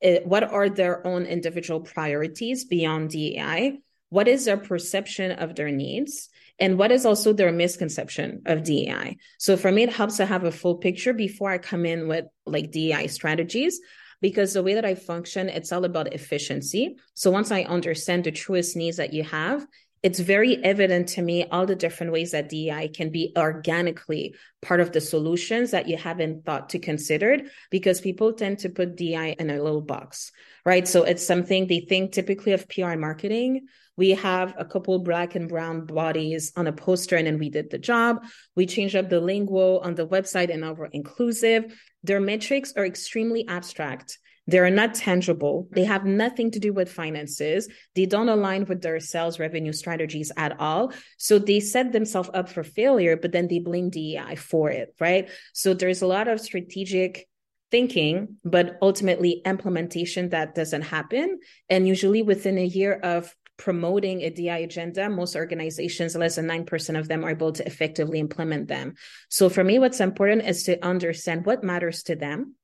eh, 0.03 0.21
what 0.25 0.45
are 0.45 0.69
their 0.69 1.07
own 1.07 1.27
individual 1.27 1.81
priorities 1.81 2.65
beyond 2.65 3.11
DEI, 3.11 3.79
what 4.09 4.27
is 4.27 4.45
their 4.45 4.57
perception 4.57 5.31
of 5.31 5.55
their 5.55 5.71
needs, 5.71 6.29
and 6.61 6.79
what 6.79 6.93
is 6.93 7.07
also 7.07 7.33
their 7.33 7.51
misconception 7.51 8.43
of 8.47 8.63
DEI. 8.63 9.17
So 9.39 9.57
for 9.57 9.73
me, 9.73 9.83
it 9.83 9.93
helps 9.93 10.19
to 10.19 10.27
have 10.27 10.45
a 10.45 10.53
full 10.53 10.77
picture 10.77 11.13
before 11.13 11.51
I 11.51 11.59
come 11.59 11.87
in 11.87 12.07
with 12.07 12.27
like 12.47 12.71
DEI 12.71 13.07
strategies 13.07 13.81
because 14.21 14.53
the 14.53 14.63
way 14.63 14.75
that 14.75 14.85
I 14.85 14.95
function, 14.95 15.49
it's 15.49 15.73
all 15.73 15.85
about 15.85 16.13
efficiency. 16.13 16.97
So 17.15 17.31
once 17.31 17.51
I 17.51 17.63
understand 17.63 18.25
the 18.25 18.33
truest 18.33 18.77
needs 18.77 18.99
that 18.99 19.15
you 19.15 19.25
have, 19.25 19.67
it's 20.03 20.19
very 20.19 20.63
evident 20.65 21.09
to 21.09 21.23
me 21.23 21.45
all 21.45 21.67
the 21.67 21.77
different 21.77 22.13
ways 22.13 22.31
that 22.31 22.49
DEI 22.49 22.89
can 22.89 23.11
be 23.11 23.33
organically 23.37 24.35
part 24.63 24.81
of 24.81 24.93
the 24.93 25.01
solutions 25.01 25.73
that 25.73 25.89
you 25.89 25.99
haven't 25.99 26.47
thought 26.47 26.71
to 26.71 26.79
considered 26.79 27.51
because 27.71 28.01
people 28.01 28.33
tend 28.33 28.61
to 28.61 28.71
put 28.71 28.97
DEI 28.97 29.37
in 29.39 29.51
a 29.51 29.63
little 29.63 29.83
box, 29.83 30.33
right? 30.65 30.89
So 30.89 31.03
it's 31.03 31.27
something 31.27 31.67
they 31.67 31.81
think 31.81 32.13
typically 32.13 32.53
of 32.53 32.67
PR 32.69 32.91
and 32.91 33.01
marketing. 33.01 33.67
We 34.01 34.13
have 34.13 34.55
a 34.57 34.65
couple 34.65 34.99
black 35.01 35.35
and 35.35 35.47
brown 35.47 35.85
bodies 35.85 36.53
on 36.57 36.67
a 36.67 36.73
poster 36.73 37.17
and 37.17 37.27
then 37.27 37.39
we 37.39 37.51
did 37.51 37.69
the 37.69 37.77
job. 37.77 38.25
We 38.57 38.65
changed 38.65 38.97
up 38.97 39.11
the 39.11 39.21
lingo 39.21 39.79
on 39.81 39.95
the 39.95 40.07
website 40.07 40.51
and 40.51 40.63
now 40.63 40.73
we're 40.73 40.87
inclusive. 40.87 41.63
Their 42.03 42.19
metrics 42.19 42.73
are 42.79 42.87
extremely 42.87 43.47
abstract 43.47 44.19
they 44.47 44.59
are 44.59 44.71
not 44.71 44.95
tangible. 44.95 45.69
They 45.71 45.85
have 45.85 46.05
nothing 46.05 46.51
to 46.53 46.59
do 46.59 46.73
with 46.73 46.91
finances. 46.91 47.69
They 47.95 48.07
don't 48.07 48.29
align 48.29 48.65
with 48.65 48.83
their 48.83 48.99
sales 48.99 49.39
revenue 49.39 49.73
strategies 49.73 50.33
at 50.37 50.59
all. 50.59 50.93
So 51.19 51.39
they 51.39 51.61
set 51.61 51.93
themselves 51.93 52.31
up 52.35 52.49
for 52.49 52.65
failure, 52.65 53.17
but 53.17 53.31
then 53.31 53.47
they 53.47 53.61
blame 53.61 53.91
DEI 53.91 54.35
for 54.35 54.71
it, 54.71 54.95
right? 54.99 55.29
So 55.53 55.73
there's 55.73 56.03
a 56.03 56.07
lot 56.07 56.27
of 56.27 56.41
strategic 56.41 57.29
thinking, 57.71 58.37
but 58.45 58.77
ultimately 58.83 59.43
implementation 59.47 60.31
that 60.31 60.57
doesn't 60.57 60.83
happen. 60.83 61.39
And 61.69 61.87
usually 61.87 62.23
within 62.23 62.59
a 62.59 62.65
year 62.65 62.95
of 62.95 63.33
promoting 63.61 64.23
a 64.23 64.31
DI 64.31 64.59
agenda, 64.59 65.11
most 65.11 65.37
organizations, 65.37 66.17
less 66.17 66.37
than 66.37 66.49
9% 66.49 66.99
of 66.99 67.09
them 67.09 67.25
are 67.25 67.31
able 67.31 67.53
to 67.53 67.67
effectively 67.67 68.19
implement 68.19 68.69
them. 68.69 68.95
So 69.29 69.51
for 69.51 69.63
me, 69.63 69.79
what's 69.79 70.01
important 70.01 70.49
is 70.49 70.65
to 70.65 70.83
understand 70.85 71.45
what 71.45 71.63
matters 71.63 72.03
to 72.05 72.17
them 72.17 72.55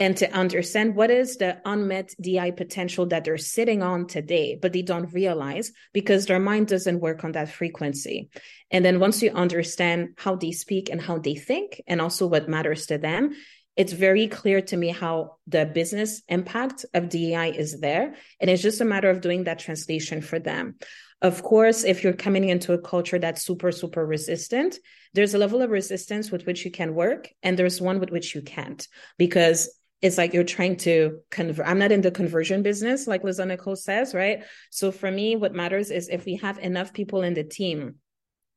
and 0.00 0.16
to 0.16 0.30
understand 0.32 0.96
what 0.96 1.12
is 1.12 1.36
the 1.36 1.58
unmet 1.64 2.14
DI 2.20 2.50
potential 2.50 3.06
that 3.06 3.24
they're 3.24 3.38
sitting 3.38 3.82
on 3.82 4.06
today, 4.06 4.58
but 4.60 4.72
they 4.72 4.82
don't 4.82 5.12
realize 5.12 5.70
because 5.92 6.26
their 6.26 6.40
mind 6.40 6.66
doesn't 6.66 7.00
work 7.00 7.22
on 7.22 7.32
that 7.32 7.50
frequency. 7.50 8.28
And 8.72 8.84
then 8.84 8.98
once 8.98 9.22
you 9.22 9.30
understand 9.30 10.10
how 10.16 10.34
they 10.34 10.50
speak 10.50 10.88
and 10.90 11.00
how 11.00 11.18
they 11.18 11.36
think, 11.36 11.80
and 11.86 12.00
also 12.00 12.26
what 12.26 12.48
matters 12.48 12.86
to 12.86 12.98
them, 12.98 13.34
it's 13.78 13.92
very 13.92 14.26
clear 14.26 14.60
to 14.60 14.76
me 14.76 14.88
how 14.88 15.36
the 15.46 15.64
business 15.64 16.22
impact 16.28 16.84
of 16.94 17.08
DEI 17.08 17.56
is 17.56 17.80
there. 17.80 18.16
And 18.40 18.50
it's 18.50 18.60
just 18.60 18.80
a 18.80 18.84
matter 18.84 19.08
of 19.08 19.20
doing 19.20 19.44
that 19.44 19.60
translation 19.60 20.20
for 20.20 20.40
them. 20.40 20.74
Of 21.22 21.44
course, 21.44 21.84
if 21.84 22.02
you're 22.02 22.12
coming 22.12 22.48
into 22.48 22.72
a 22.72 22.78
culture 22.78 23.20
that's 23.20 23.42
super, 23.42 23.70
super 23.70 24.04
resistant, 24.04 24.78
there's 25.14 25.34
a 25.34 25.38
level 25.38 25.62
of 25.62 25.70
resistance 25.70 26.32
with 26.32 26.44
which 26.44 26.64
you 26.64 26.72
can 26.72 26.92
work, 26.92 27.28
and 27.44 27.56
there's 27.56 27.80
one 27.80 28.00
with 28.00 28.10
which 28.10 28.34
you 28.34 28.42
can't. 28.42 28.86
Because 29.16 29.72
it's 30.02 30.18
like 30.18 30.34
you're 30.34 30.42
trying 30.42 30.76
to 30.78 31.20
convert. 31.30 31.66
I'm 31.66 31.78
not 31.78 31.92
in 31.92 32.00
the 32.00 32.10
conversion 32.10 32.64
business, 32.64 33.06
like 33.06 33.22
Liza 33.22 33.46
Nicole 33.46 33.76
says, 33.76 34.12
right? 34.12 34.42
So 34.70 34.90
for 34.90 35.10
me, 35.10 35.36
what 35.36 35.54
matters 35.54 35.92
is 35.92 36.08
if 36.08 36.24
we 36.24 36.36
have 36.36 36.58
enough 36.58 36.92
people 36.92 37.22
in 37.22 37.34
the 37.34 37.44
team 37.44 37.96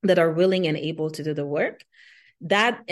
that 0.02 0.18
are 0.18 0.32
willing 0.32 0.66
and 0.66 0.78
able 0.78 1.12
to 1.12 1.24
do 1.24 1.36
the 1.36 1.46
work, 1.46 1.84
that 2.42 2.90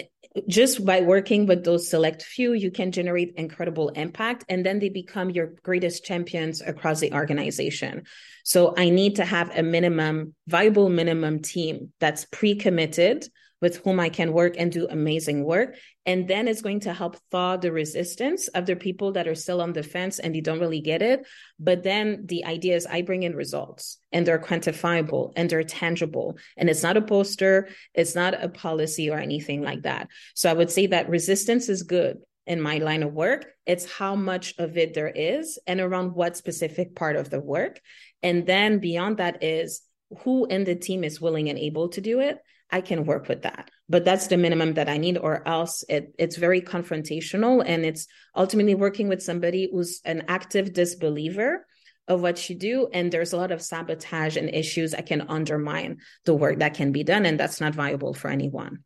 just 0.48 0.86
by 0.86 1.01
working 1.01 1.48
with 1.48 1.63
those 1.63 1.89
select 1.89 2.21
few, 2.21 2.53
you 2.53 2.71
can 2.71 2.91
generate 2.91 3.33
incredible 3.36 3.89
impact. 3.89 4.45
And 4.48 4.65
then 4.65 4.79
they 4.79 4.89
become 4.89 5.29
your 5.29 5.53
greatest 5.63 6.05
champions 6.05 6.62
across 6.62 7.00
the 7.00 7.13
organization. 7.13 8.03
So 8.43 8.74
I 8.77 8.89
need 8.89 9.15
to 9.15 9.25
have 9.25 9.55
a 9.57 9.63
minimum, 9.63 10.36
viable 10.48 10.89
minimum 10.89 11.41
team 11.41 11.93
that's 12.00 12.25
pre 12.25 12.55
committed 12.55 13.27
with 13.62 13.77
whom 13.77 14.00
I 14.00 14.09
can 14.09 14.31
work 14.31 14.55
and 14.57 14.71
do 14.71 14.88
amazing 14.89 15.43
work. 15.43 15.75
And 16.09 16.27
then 16.27 16.47
it's 16.47 16.63
going 16.63 16.79
to 16.81 16.93
help 16.93 17.17
thaw 17.29 17.57
the 17.57 17.71
resistance 17.71 18.47
of 18.47 18.65
the 18.65 18.75
people 18.75 19.11
that 19.11 19.27
are 19.27 19.35
still 19.35 19.61
on 19.61 19.73
the 19.73 19.83
fence 19.83 20.17
and 20.17 20.33
they 20.33 20.41
don't 20.41 20.59
really 20.59 20.81
get 20.81 21.03
it. 21.03 21.27
But 21.59 21.83
then 21.83 22.25
the 22.25 22.45
idea 22.45 22.75
is 22.75 22.87
I 22.87 23.03
bring 23.03 23.21
in 23.21 23.35
results 23.35 23.99
and 24.11 24.25
they're 24.25 24.39
quantifiable 24.39 25.33
and 25.35 25.47
they're 25.47 25.63
tangible. 25.63 26.39
And 26.57 26.67
it's 26.67 26.81
not 26.81 26.97
a 26.97 27.03
poster, 27.03 27.69
it's 27.93 28.15
not 28.15 28.43
a 28.43 28.49
policy 28.49 29.11
or 29.11 29.19
anything 29.19 29.61
like 29.61 29.83
that. 29.83 30.07
So 30.33 30.49
I 30.49 30.53
would 30.53 30.71
say 30.71 30.87
that 30.87 31.09
resistance 31.09 31.69
is 31.69 31.83
good 31.83 32.17
in 32.47 32.59
my 32.59 32.79
line 32.79 33.03
of 33.03 33.13
work. 33.13 33.45
It's 33.67 33.85
how 33.85 34.15
much 34.15 34.55
of 34.57 34.79
it 34.79 34.95
there 34.95 35.13
is 35.13 35.59
and 35.67 35.79
around 35.79 36.15
what 36.15 36.35
specific 36.35 36.95
part 36.95 37.17
of 37.17 37.29
the 37.29 37.39
work. 37.39 37.79
And 38.23 38.47
then 38.47 38.79
beyond 38.79 39.17
that 39.17 39.43
is 39.43 39.81
who 40.23 40.47
in 40.47 40.63
the 40.63 40.75
team 40.75 41.03
is 41.03 41.21
willing 41.21 41.49
and 41.49 41.59
able 41.59 41.89
to 41.89 42.01
do 42.01 42.19
it 42.19 42.39
I 42.71 42.81
can 42.81 43.05
work 43.05 43.27
with 43.27 43.43
that. 43.43 43.71
But 43.88 44.05
that's 44.05 44.27
the 44.27 44.38
minimum 44.38 44.75
that 44.75 44.89
I 44.89 44.97
need, 44.97 45.17
or 45.17 45.47
else 45.47 45.83
it, 45.89 46.13
it's 46.19 46.35
very 46.38 46.61
confrontational 46.61 47.63
and 47.65 47.83
it's 47.83 48.07
ultimately 48.35 48.75
working 48.75 49.07
with 49.07 49.23
somebody 49.23 49.69
who's 49.71 50.01
an 50.05 50.25
active 50.27 50.73
disbeliever 50.73 51.65
of 52.07 52.21
what 52.21 52.49
you 52.49 52.55
do. 52.55 52.88
And 52.93 53.11
there's 53.11 53.33
a 53.33 53.38
lot 53.38 53.51
of 53.51 53.61
sabotage 53.61 54.38
and 54.38 54.49
issues 54.49 54.91
that 54.91 55.05
can 55.05 55.21
undermine 55.21 55.97
the 56.25 56.33
work 56.33 56.59
that 56.59 56.75
can 56.75 56.91
be 56.91 57.03
done. 57.03 57.25
And 57.25 57.39
that's 57.39 57.61
not 57.61 57.73
viable 57.73 58.13
for 58.13 58.29
anyone. 58.29 58.83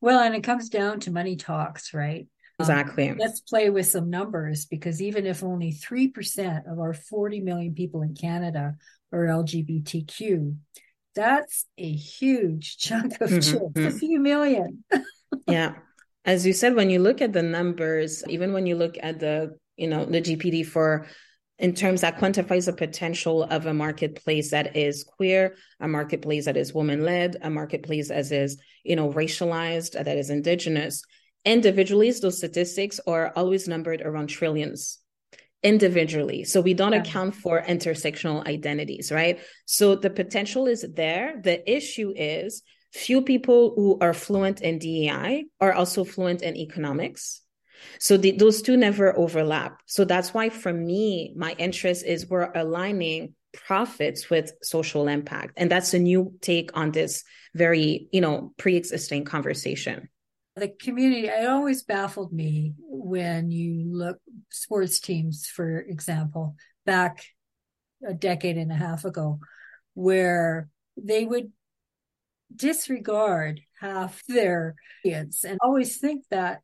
Well, 0.00 0.20
and 0.20 0.34
it 0.34 0.42
comes 0.42 0.68
down 0.68 1.00
to 1.00 1.10
money 1.10 1.36
talks, 1.36 1.94
right? 1.94 2.28
Um, 2.58 2.64
exactly. 2.64 3.08
Um, 3.08 3.18
let's 3.18 3.40
play 3.40 3.70
with 3.70 3.86
some 3.86 4.10
numbers 4.10 4.66
because 4.66 5.00
even 5.00 5.26
if 5.26 5.42
only 5.42 5.72
3% 5.72 6.70
of 6.70 6.78
our 6.78 6.94
40 6.94 7.40
million 7.40 7.74
people 7.74 8.02
in 8.02 8.14
Canada 8.14 8.74
are 9.12 9.26
LGBTQ, 9.26 10.56
that's 11.14 11.66
a 11.78 11.90
huge 11.90 12.78
chunk 12.78 13.20
of 13.20 13.30
mm-hmm, 13.30 13.36
chips, 13.36 13.54
mm-hmm. 13.54 13.86
a 13.86 13.90
few 13.90 14.20
million. 14.20 14.84
yeah. 15.48 15.74
As 16.24 16.46
you 16.46 16.52
said, 16.52 16.74
when 16.74 16.90
you 16.90 17.00
look 17.00 17.20
at 17.20 17.32
the 17.32 17.42
numbers, 17.42 18.24
even 18.28 18.52
when 18.52 18.66
you 18.66 18.76
look 18.76 18.96
at 19.02 19.20
the, 19.20 19.56
you 19.76 19.88
know, 19.88 20.04
the 20.04 20.20
GPD 20.20 20.66
for 20.66 21.06
in 21.58 21.74
terms 21.74 22.00
that 22.00 22.18
quantifies 22.18 22.66
the 22.66 22.72
potential 22.72 23.44
of 23.44 23.66
a 23.66 23.74
marketplace 23.74 24.50
that 24.50 24.76
is 24.76 25.04
queer, 25.04 25.54
a 25.80 25.86
marketplace 25.86 26.46
that 26.46 26.56
is 26.56 26.74
woman 26.74 27.04
led, 27.04 27.36
a 27.42 27.50
marketplace 27.50 28.10
as 28.10 28.32
is, 28.32 28.60
you 28.82 28.96
know, 28.96 29.12
racialized, 29.12 29.92
that 29.92 30.18
is 30.18 30.30
indigenous. 30.30 31.02
Individually, 31.44 32.10
those 32.10 32.38
statistics 32.38 32.98
are 33.06 33.32
always 33.36 33.68
numbered 33.68 34.02
around 34.02 34.28
trillions 34.28 34.98
individually. 35.64 36.44
So 36.44 36.60
we 36.60 36.74
don't 36.74 36.92
yeah. 36.92 37.00
account 37.00 37.34
for 37.34 37.60
intersectional 37.60 38.46
identities, 38.46 39.10
right? 39.10 39.40
So 39.64 39.96
the 39.96 40.10
potential 40.10 40.66
is 40.66 40.86
there. 40.94 41.40
The 41.42 41.68
issue 41.68 42.12
is 42.14 42.62
few 42.92 43.22
people 43.22 43.72
who 43.74 43.98
are 44.00 44.14
fluent 44.14 44.60
in 44.60 44.78
DEI 44.78 45.46
are 45.60 45.72
also 45.72 46.04
fluent 46.04 46.42
in 46.42 46.56
economics. 46.56 47.40
So 47.98 48.16
the, 48.16 48.32
those 48.32 48.62
two 48.62 48.76
never 48.76 49.18
overlap. 49.18 49.80
So 49.86 50.04
that's 50.04 50.32
why 50.32 50.50
for 50.50 50.72
me, 50.72 51.32
my 51.34 51.54
interest 51.58 52.04
is 52.04 52.28
we're 52.28 52.52
aligning 52.54 53.34
profits 53.52 54.30
with 54.30 54.52
social 54.62 55.08
impact. 55.08 55.54
And 55.56 55.70
that's 55.70 55.94
a 55.94 55.98
new 55.98 56.34
take 56.40 56.76
on 56.76 56.92
this 56.92 57.24
very, 57.54 58.08
you 58.12 58.20
know, 58.20 58.52
pre-existing 58.58 59.24
conversation 59.24 60.08
the 60.56 60.68
community 60.68 61.26
it 61.26 61.48
always 61.48 61.82
baffled 61.82 62.32
me 62.32 62.74
when 62.78 63.50
you 63.50 63.84
look 63.86 64.18
sports 64.50 65.00
teams 65.00 65.46
for 65.46 65.78
example 65.78 66.54
back 66.86 67.24
a 68.06 68.14
decade 68.14 68.56
and 68.56 68.70
a 68.70 68.76
half 68.76 69.04
ago 69.04 69.38
where 69.94 70.68
they 70.96 71.24
would 71.24 71.50
disregard 72.54 73.60
half 73.80 74.22
their 74.28 74.76
kids 75.04 75.44
and 75.44 75.58
always 75.62 75.98
think 75.98 76.24
that 76.30 76.60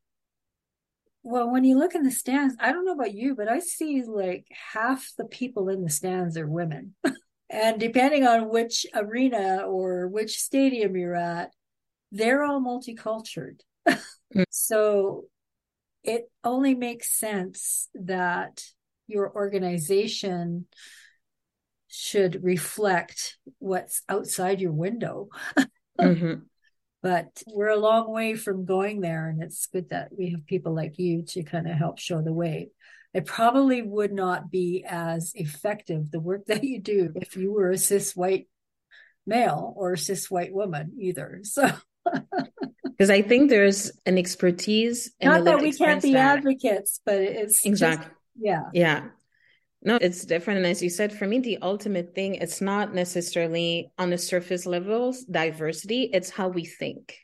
well 1.23 1.51
when 1.51 1.65
you 1.65 1.77
look 1.77 1.95
in 1.95 2.03
the 2.03 2.11
stands 2.11 2.55
i 2.61 2.71
don't 2.71 2.85
know 2.85 2.93
about 2.93 3.15
you 3.15 3.35
but 3.35 3.49
i 3.49 3.59
see 3.59 4.03
like 4.03 4.47
half 4.73 5.11
the 5.19 5.25
people 5.25 5.69
in 5.69 5.83
the 5.83 5.91
stands 5.91 6.37
are 6.37 6.49
women. 6.49 6.95
And 7.53 7.81
depending 7.81 8.25
on 8.25 8.49
which 8.49 8.87
arena 8.95 9.65
or 9.67 10.07
which 10.07 10.39
stadium 10.39 10.97
you're 10.97 11.17
at 11.17 11.51
they're 12.13 12.45
all 12.45 12.61
multicultural 12.61 13.59
Mm. 13.87 14.45
So 14.51 15.25
it 16.05 16.31
only 16.45 16.75
makes 16.75 17.19
sense 17.19 17.89
that 17.95 18.63
your 19.07 19.35
organization 19.35 20.67
should 21.89 22.45
reflect 22.45 23.39
what's 23.59 24.03
outside 24.09 24.61
your 24.61 24.73
window. 24.73 25.29
mm-hmm. 25.99 26.35
But 27.03 27.43
we're 27.47 27.71
a 27.71 27.79
long 27.79 28.13
way 28.13 28.35
from 28.35 28.67
going 28.67 29.01
there, 29.01 29.27
and 29.31 29.43
it's 29.43 29.65
good 29.65 29.89
that 29.89 30.11
we 30.15 30.33
have 30.33 30.45
people 30.45 30.75
like 30.75 30.99
you 30.99 31.23
to 31.29 31.43
kind 31.43 31.67
of 31.67 31.75
help 31.75 31.99
show 31.99 32.21
the 32.21 32.33
way. 32.33 32.69
It 33.15 33.25
probably 33.25 33.81
would 33.81 34.13
not 34.13 34.51
be 34.51 34.85
as 34.87 35.33
effective, 35.35 36.11
the 36.11 36.21
work 36.21 36.45
that 36.49 36.63
you 36.63 36.79
do, 36.79 37.13
if 37.17 37.37
you 37.37 37.53
were 37.53 37.71
a 37.71 37.79
cis 37.79 38.15
white 38.15 38.49
male 39.27 39.73
or 39.77 39.97
cis 39.97 40.31
white 40.31 40.53
woman 40.53 40.93
either. 41.01 41.41
So 41.43 41.71
because 43.01 43.09
I 43.09 43.23
think 43.23 43.49
there's 43.49 43.91
an 44.05 44.19
expertise. 44.19 45.11
Not 45.23 45.47
that 45.47 45.63
we 45.63 45.73
can't 45.73 46.03
be 46.03 46.13
that... 46.13 46.37
advocates, 46.37 47.01
but 47.03 47.15
it's 47.15 47.65
exactly 47.65 48.09
just, 48.09 48.19
yeah, 48.39 48.65
yeah. 48.75 49.05
No, 49.81 49.97
it's 49.97 50.27
different. 50.27 50.59
And 50.59 50.67
as 50.67 50.83
you 50.83 50.91
said, 50.91 51.11
for 51.11 51.27
me, 51.27 51.39
the 51.39 51.57
ultimate 51.63 52.15
thing, 52.15 52.35
it's 52.35 52.61
not 52.61 52.93
necessarily 52.93 53.91
on 53.97 54.11
the 54.11 54.19
surface 54.19 54.67
levels 54.67 55.25
diversity, 55.25 56.11
it's 56.13 56.29
how 56.29 56.49
we 56.49 56.67
think. 56.67 57.17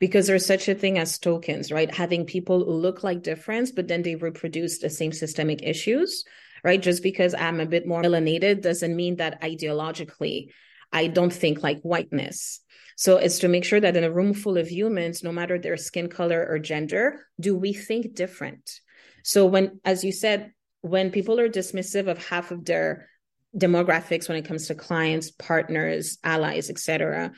Because 0.00 0.26
there's 0.26 0.44
such 0.44 0.66
a 0.66 0.74
thing 0.74 0.98
as 0.98 1.20
tokens, 1.20 1.70
right? 1.70 1.94
Having 1.94 2.26
people 2.26 2.64
who 2.64 2.72
look 2.72 3.04
like 3.04 3.22
difference, 3.22 3.70
but 3.70 3.86
then 3.86 4.02
they 4.02 4.16
reproduce 4.16 4.80
the 4.80 4.90
same 4.90 5.12
systemic 5.12 5.62
issues, 5.62 6.24
right? 6.64 6.82
Just 6.82 7.00
because 7.00 7.32
I'm 7.32 7.60
a 7.60 7.66
bit 7.66 7.86
more 7.86 8.02
melanated 8.02 8.60
doesn't 8.60 8.96
mean 8.96 9.14
that 9.16 9.40
ideologically 9.40 10.48
I 10.92 11.06
don't 11.06 11.32
think 11.32 11.62
like 11.62 11.80
whiteness. 11.80 12.60
So 12.96 13.16
it's 13.16 13.40
to 13.40 13.48
make 13.48 13.64
sure 13.64 13.80
that 13.80 13.96
in 13.96 14.04
a 14.04 14.12
room 14.12 14.34
full 14.34 14.58
of 14.58 14.70
humans, 14.70 15.22
no 15.22 15.32
matter 15.32 15.58
their 15.58 15.76
skin 15.76 16.08
color 16.08 16.46
or 16.48 16.58
gender, 16.58 17.20
do 17.40 17.56
we 17.56 17.72
think 17.72 18.14
different? 18.14 18.80
So 19.24 19.46
when, 19.46 19.80
as 19.84 20.04
you 20.04 20.12
said, 20.12 20.52
when 20.82 21.10
people 21.10 21.38
are 21.38 21.48
dismissive 21.48 22.08
of 22.08 22.24
half 22.26 22.50
of 22.50 22.64
their 22.64 23.08
demographics 23.56 24.28
when 24.28 24.38
it 24.38 24.46
comes 24.46 24.66
to 24.66 24.74
clients, 24.74 25.30
partners, 25.30 26.18
allies, 26.24 26.70
etc., 26.70 27.32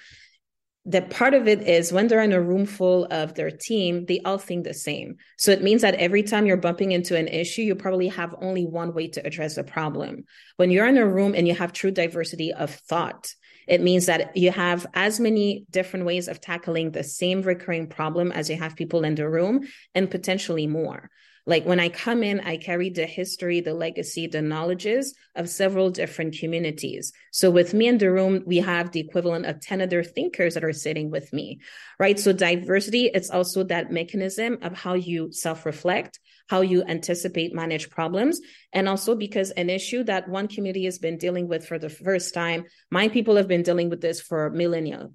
that 0.86 1.08
part 1.08 1.32
of 1.32 1.48
it 1.48 1.62
is 1.62 1.92
when 1.92 2.08
they're 2.08 2.22
in 2.22 2.34
a 2.34 2.40
room 2.40 2.66
full 2.66 3.06
of 3.10 3.34
their 3.34 3.50
team, 3.50 4.04
they 4.04 4.20
all 4.20 4.36
think 4.36 4.64
the 4.64 4.74
same. 4.74 5.16
So 5.38 5.50
it 5.50 5.62
means 5.62 5.80
that 5.80 5.94
every 5.94 6.22
time 6.22 6.44
you're 6.44 6.58
bumping 6.58 6.92
into 6.92 7.16
an 7.16 7.28
issue, 7.28 7.62
you 7.62 7.74
probably 7.74 8.08
have 8.08 8.34
only 8.42 8.66
one 8.66 8.92
way 8.92 9.08
to 9.08 9.26
address 9.26 9.54
the 9.54 9.64
problem. 9.64 10.24
When 10.56 10.70
you're 10.70 10.86
in 10.86 10.98
a 10.98 11.06
room 11.06 11.34
and 11.34 11.48
you 11.48 11.54
have 11.54 11.72
true 11.72 11.90
diversity 11.90 12.52
of 12.52 12.70
thought, 12.70 13.32
it 13.66 13.80
means 13.80 14.06
that 14.06 14.36
you 14.36 14.50
have 14.50 14.86
as 14.94 15.20
many 15.20 15.66
different 15.70 16.06
ways 16.06 16.28
of 16.28 16.40
tackling 16.40 16.90
the 16.90 17.04
same 17.04 17.42
recurring 17.42 17.86
problem 17.86 18.32
as 18.32 18.50
you 18.50 18.56
have 18.56 18.76
people 18.76 19.04
in 19.04 19.14
the 19.14 19.28
room 19.28 19.66
and 19.94 20.10
potentially 20.10 20.66
more. 20.66 21.10
Like 21.46 21.66
when 21.66 21.78
I 21.78 21.90
come 21.90 22.22
in, 22.22 22.40
I 22.40 22.56
carry 22.56 22.88
the 22.88 23.04
history, 23.04 23.60
the 23.60 23.74
legacy, 23.74 24.26
the 24.26 24.40
knowledges 24.40 25.14
of 25.34 25.50
several 25.50 25.90
different 25.90 26.38
communities. 26.38 27.12
So 27.32 27.50
with 27.50 27.74
me 27.74 27.86
in 27.86 27.98
the 27.98 28.10
room, 28.10 28.42
we 28.46 28.58
have 28.58 28.92
the 28.92 29.00
equivalent 29.00 29.44
of 29.44 29.60
10 29.60 29.82
other 29.82 30.02
thinkers 30.02 30.54
that 30.54 30.64
are 30.64 30.72
sitting 30.72 31.10
with 31.10 31.32
me, 31.34 31.60
right? 31.98 32.18
So 32.18 32.32
diversity, 32.32 33.10
it's 33.12 33.28
also 33.28 33.62
that 33.64 33.92
mechanism 33.92 34.58
of 34.62 34.72
how 34.72 34.94
you 34.94 35.32
self 35.32 35.66
reflect, 35.66 36.18
how 36.48 36.60
you 36.60 36.82
anticipate 36.84 37.54
manage 37.54 37.90
problems. 37.90 38.40
And 38.72 38.88
also 38.88 39.14
because 39.14 39.50
an 39.52 39.70
issue 39.70 40.04
that 40.04 40.28
one 40.28 40.48
community 40.48 40.84
has 40.84 40.98
been 40.98 41.18
dealing 41.18 41.48
with 41.48 41.66
for 41.66 41.78
the 41.78 41.88
first 41.88 42.34
time 42.34 42.64
my 42.90 43.08
people 43.08 43.36
have 43.36 43.48
been 43.48 43.62
dealing 43.62 43.90
with 43.90 44.00
this 44.00 44.20
for 44.20 44.50
millennia. 44.50 45.08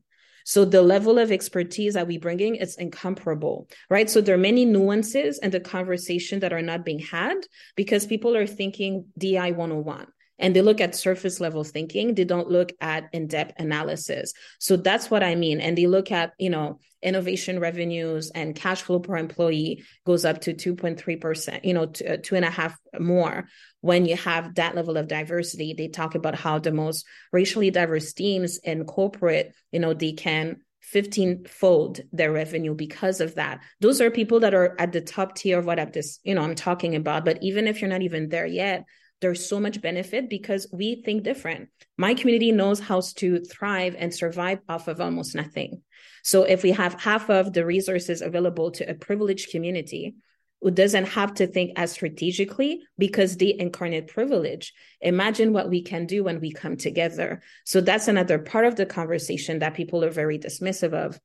So 0.45 0.65
the 0.65 0.81
level 0.81 1.19
of 1.19 1.31
expertise 1.31 1.93
that 1.93 2.07
we 2.07 2.17
bring 2.17 2.39
in 2.39 2.55
is 2.55 2.77
incomparable, 2.77 3.67
right? 3.89 4.09
So 4.09 4.21
there 4.21 4.33
are 4.33 4.39
many 4.39 4.65
nuances 4.65 5.37
in 5.37 5.51
the 5.51 5.59
conversation 5.59 6.39
that 6.39 6.53
are 6.53 6.61
not 6.61 6.83
being 6.83 6.99
had 6.99 7.37
because 7.75 8.07
people 8.07 8.35
are 8.35 8.47
thinking 8.47 9.05
DI 9.17 9.51
101 9.51 10.07
and 10.39 10.55
they 10.55 10.61
look 10.61 10.81
at 10.81 10.95
surface 10.95 11.39
level 11.39 11.63
thinking. 11.63 12.15
They 12.15 12.23
don't 12.23 12.49
look 12.49 12.71
at 12.81 13.09
in-depth 13.11 13.59
analysis. 13.59 14.33
So 14.59 14.77
that's 14.77 15.11
what 15.11 15.23
i 15.23 15.35
mean. 15.35 15.59
And 15.59 15.77
they 15.77 15.87
look 15.87 16.11
at 16.11 16.33
you 16.39 16.49
know 16.49 16.79
innovation 17.01 17.59
revenues 17.59 18.29
and 18.31 18.55
cash 18.55 18.81
flow 18.81 18.99
per 18.99 19.15
employee 19.15 19.83
goes 20.05 20.25
up 20.25 20.41
to 20.41 20.53
2.3% 20.53 21.63
you 21.63 21.73
know 21.73 21.83
uh, 21.83 22.17
two 22.21 22.35
and 22.35 22.45
a 22.45 22.49
half 22.49 22.77
more. 22.99 23.47
When 23.81 24.05
you 24.05 24.15
have 24.17 24.55
that 24.55 24.75
level 24.75 24.97
of 24.97 25.07
diversity 25.07 25.73
they 25.77 25.89
talk 25.89 26.15
about 26.15 26.35
how 26.35 26.59
the 26.59 26.71
most 26.71 27.05
racially 27.31 27.71
diverse 27.71 28.13
teams 28.13 28.57
in 28.57 28.85
corporate 28.85 29.53
you 29.71 29.79
know 29.79 29.93
they 29.93 30.13
can 30.13 30.57
15 30.81 31.45
fold 31.45 31.99
their 32.11 32.31
revenue 32.31 32.73
because 32.73 33.21
of 33.21 33.35
that. 33.35 33.59
Those 33.79 34.01
are 34.01 34.09
people 34.09 34.39
that 34.39 34.55
are 34.55 34.75
at 34.79 34.91
the 34.91 35.01
top 35.01 35.35
tier 35.35 35.59
of 35.59 35.65
what 35.65 35.79
i'm 35.79 35.91
just 35.91 36.19
you 36.23 36.35
know 36.35 36.41
i'm 36.41 36.55
talking 36.55 36.95
about. 36.95 37.25
But 37.25 37.43
even 37.43 37.67
if 37.67 37.81
you're 37.81 37.89
not 37.89 38.01
even 38.01 38.29
there 38.29 38.47
yet 38.47 38.85
there's 39.21 39.47
so 39.47 39.59
much 39.59 39.81
benefit 39.81 40.29
because 40.29 40.67
we 40.71 41.01
think 41.03 41.23
different. 41.23 41.69
My 41.97 42.13
community 42.13 42.51
knows 42.51 42.79
how 42.79 43.01
to 43.17 43.39
thrive 43.41 43.95
and 43.97 44.13
survive 44.13 44.59
off 44.69 44.87
of 44.87 45.01
almost 45.01 45.35
nothing. 45.35 45.81
So 46.23 46.43
if 46.43 46.63
we 46.63 46.71
have 46.71 47.01
half 47.01 47.29
of 47.29 47.53
the 47.53 47.65
resources 47.65 48.21
available 48.21 48.71
to 48.71 48.89
a 48.89 48.93
privileged 48.93 49.51
community 49.51 50.15
who 50.61 50.71
doesn't 50.71 51.05
have 51.05 51.33
to 51.35 51.47
think 51.47 51.71
as 51.77 51.91
strategically 51.91 52.81
because 52.97 53.37
they 53.37 53.55
incarnate 53.57 54.07
privilege, 54.07 54.73
imagine 54.99 55.53
what 55.53 55.69
we 55.69 55.81
can 55.81 56.05
do 56.05 56.23
when 56.23 56.39
we 56.41 56.51
come 56.51 56.75
together. 56.75 57.41
So 57.65 57.79
that's 57.81 58.07
another 58.07 58.39
part 58.39 58.65
of 58.65 58.75
the 58.75 58.85
conversation 58.85 59.59
that 59.59 59.73
people 59.73 60.03
are 60.03 60.09
very 60.09 60.37
dismissive 60.37 60.93
of 60.93 61.19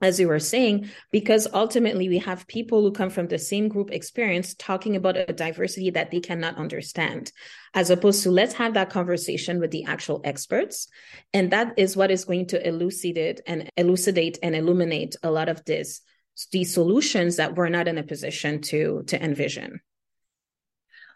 as 0.00 0.20
you 0.20 0.28
were 0.28 0.38
saying, 0.38 0.90
because 1.10 1.48
ultimately 1.52 2.08
we 2.08 2.18
have 2.18 2.46
people 2.46 2.82
who 2.82 2.92
come 2.92 3.10
from 3.10 3.26
the 3.26 3.38
same 3.38 3.68
group 3.68 3.90
experience 3.90 4.54
talking 4.54 4.94
about 4.94 5.16
a 5.16 5.26
diversity 5.32 5.90
that 5.90 6.10
they 6.10 6.20
cannot 6.20 6.56
understand, 6.56 7.32
as 7.74 7.90
opposed 7.90 8.22
to 8.22 8.30
let's 8.30 8.54
have 8.54 8.74
that 8.74 8.90
conversation 8.90 9.58
with 9.58 9.70
the 9.70 9.84
actual 9.84 10.20
experts. 10.24 10.88
And 11.32 11.50
that 11.50 11.74
is 11.76 11.96
what 11.96 12.10
is 12.10 12.24
going 12.24 12.46
to 12.48 12.66
elucidate 12.66 13.40
and 13.46 13.68
elucidate 13.76 14.38
and 14.42 14.54
illuminate 14.54 15.16
a 15.22 15.30
lot 15.30 15.48
of 15.48 15.64
this, 15.64 16.00
these 16.52 16.72
solutions 16.72 17.36
that 17.36 17.56
we're 17.56 17.68
not 17.68 17.88
in 17.88 17.98
a 17.98 18.04
position 18.04 18.60
to, 18.62 19.02
to 19.08 19.22
envision. 19.22 19.80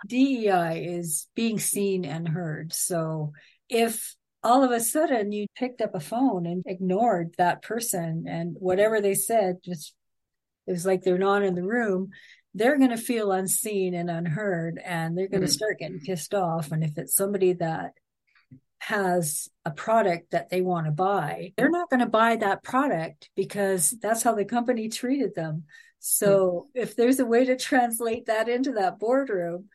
DEI 0.09 0.85
is 0.85 1.29
being 1.37 1.61
seen 1.61 2.05
and 2.05 2.27
heard. 2.27 2.73
So 2.73 3.33
if 3.69 4.17
all 4.43 4.65
of 4.65 4.71
a 4.71 4.81
sudden 4.81 5.33
you 5.33 5.47
picked 5.57 5.81
up 5.81 5.95
a 5.95 6.01
phone 6.01 6.47
and 6.47 6.63
ignored 6.67 7.35
that 7.39 7.63
person 7.63 8.25
and 8.29 8.57
whatever 8.59 9.01
they 9.01 9.15
said 9.15 9.59
just 9.65 9.95
it 10.67 10.73
was 10.73 10.87
like 10.87 11.03
they're 11.03 11.19
not 11.19 11.43
in 11.43 11.55
the 11.55 11.63
room 11.63 12.11
they're 12.55 12.79
going 12.79 12.91
to 12.91 12.97
feel 12.97 13.33
unseen 13.33 13.95
and 13.95 14.11
unheard 14.11 14.81
and 14.85 15.17
they're 15.17 15.29
going 15.29 15.41
to 15.41 15.47
mm-hmm. 15.47 15.53
start 15.53 15.79
getting 15.79 16.01
pissed 16.01 16.35
off 16.35 16.73
and 16.73 16.85
if 16.85 16.97
it's 16.99 17.15
somebody 17.15 17.53
that 17.55 17.93
has 18.79 19.49
a 19.65 19.71
product 19.71 20.33
that 20.33 20.51
they 20.51 20.61
want 20.61 20.87
to 20.87 20.93
buy 20.93 21.53
they're 21.57 21.71
not 21.71 21.89
going 21.89 22.01
to 22.01 22.07
buy 22.07 22.37
that 22.37 22.65
product 22.65 23.31
because 23.37 23.95
that's 24.03 24.23
how 24.23 24.35
the 24.35 24.45
company 24.45 24.89
treated 24.89 25.35
them 25.35 25.65
so 26.01 26.67
mm-hmm. 26.77 26.83
if 26.83 26.97
there's 26.97 27.21
a 27.21 27.27
way 27.27 27.45
to 27.45 27.57
translate 27.57 28.27
that 28.27 28.49
into 28.49 28.73
that 28.73 28.99
boardroom 28.99 29.69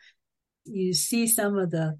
you 0.65 0.93
see 0.93 1.25
some 1.25 1.57
of 1.57 1.71
the 1.71 1.97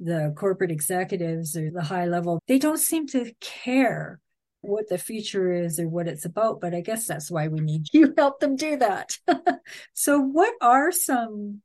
the 0.00 0.34
corporate 0.36 0.70
executives 0.70 1.56
or 1.56 1.70
the 1.70 1.82
high 1.82 2.06
level, 2.06 2.40
they 2.46 2.58
don't 2.58 2.78
seem 2.78 3.06
to 3.08 3.32
care 3.40 4.20
what 4.60 4.88
the 4.88 4.98
future 4.98 5.52
is 5.52 5.78
or 5.78 5.88
what 5.88 6.08
it's 6.08 6.24
about. 6.24 6.60
But 6.60 6.74
I 6.74 6.80
guess 6.80 7.06
that's 7.06 7.30
why 7.30 7.48
we 7.48 7.60
need 7.60 7.86
you 7.92 8.14
help 8.16 8.40
them 8.40 8.56
do 8.56 8.76
that. 8.76 9.18
so, 9.94 10.18
what 10.18 10.54
are 10.60 10.92
some 10.92 11.62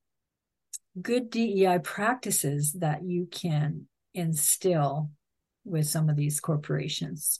good 1.01 1.29
DEI 1.29 1.79
practices 1.79 2.73
that 2.73 3.03
you 3.03 3.27
can 3.31 3.87
instill 4.13 5.09
with 5.63 5.87
some 5.87 6.09
of 6.09 6.15
these 6.15 6.39
corporations? 6.39 7.39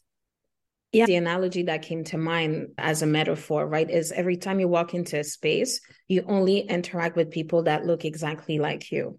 Yeah, 0.93 1.06
the 1.06 1.15
analogy 1.15 1.63
that 1.63 1.84
came 1.84 2.04
to 2.06 2.17
mind 2.17 2.73
as 2.77 3.01
a 3.01 3.06
metaphor, 3.06 3.65
right, 3.65 3.89
is 3.89 4.12
every 4.12 4.36
time 4.36 4.60
you 4.60 4.67
walk 4.67 4.93
into 4.93 5.19
a 5.19 5.23
space, 5.23 5.80
you 6.10 6.25
only 6.27 6.60
interact 6.60 7.15
with 7.15 7.32
people 7.32 7.63
that 7.63 7.86
look 7.86 8.04
exactly 8.04 8.60
like 8.60 8.91
you 8.91 9.17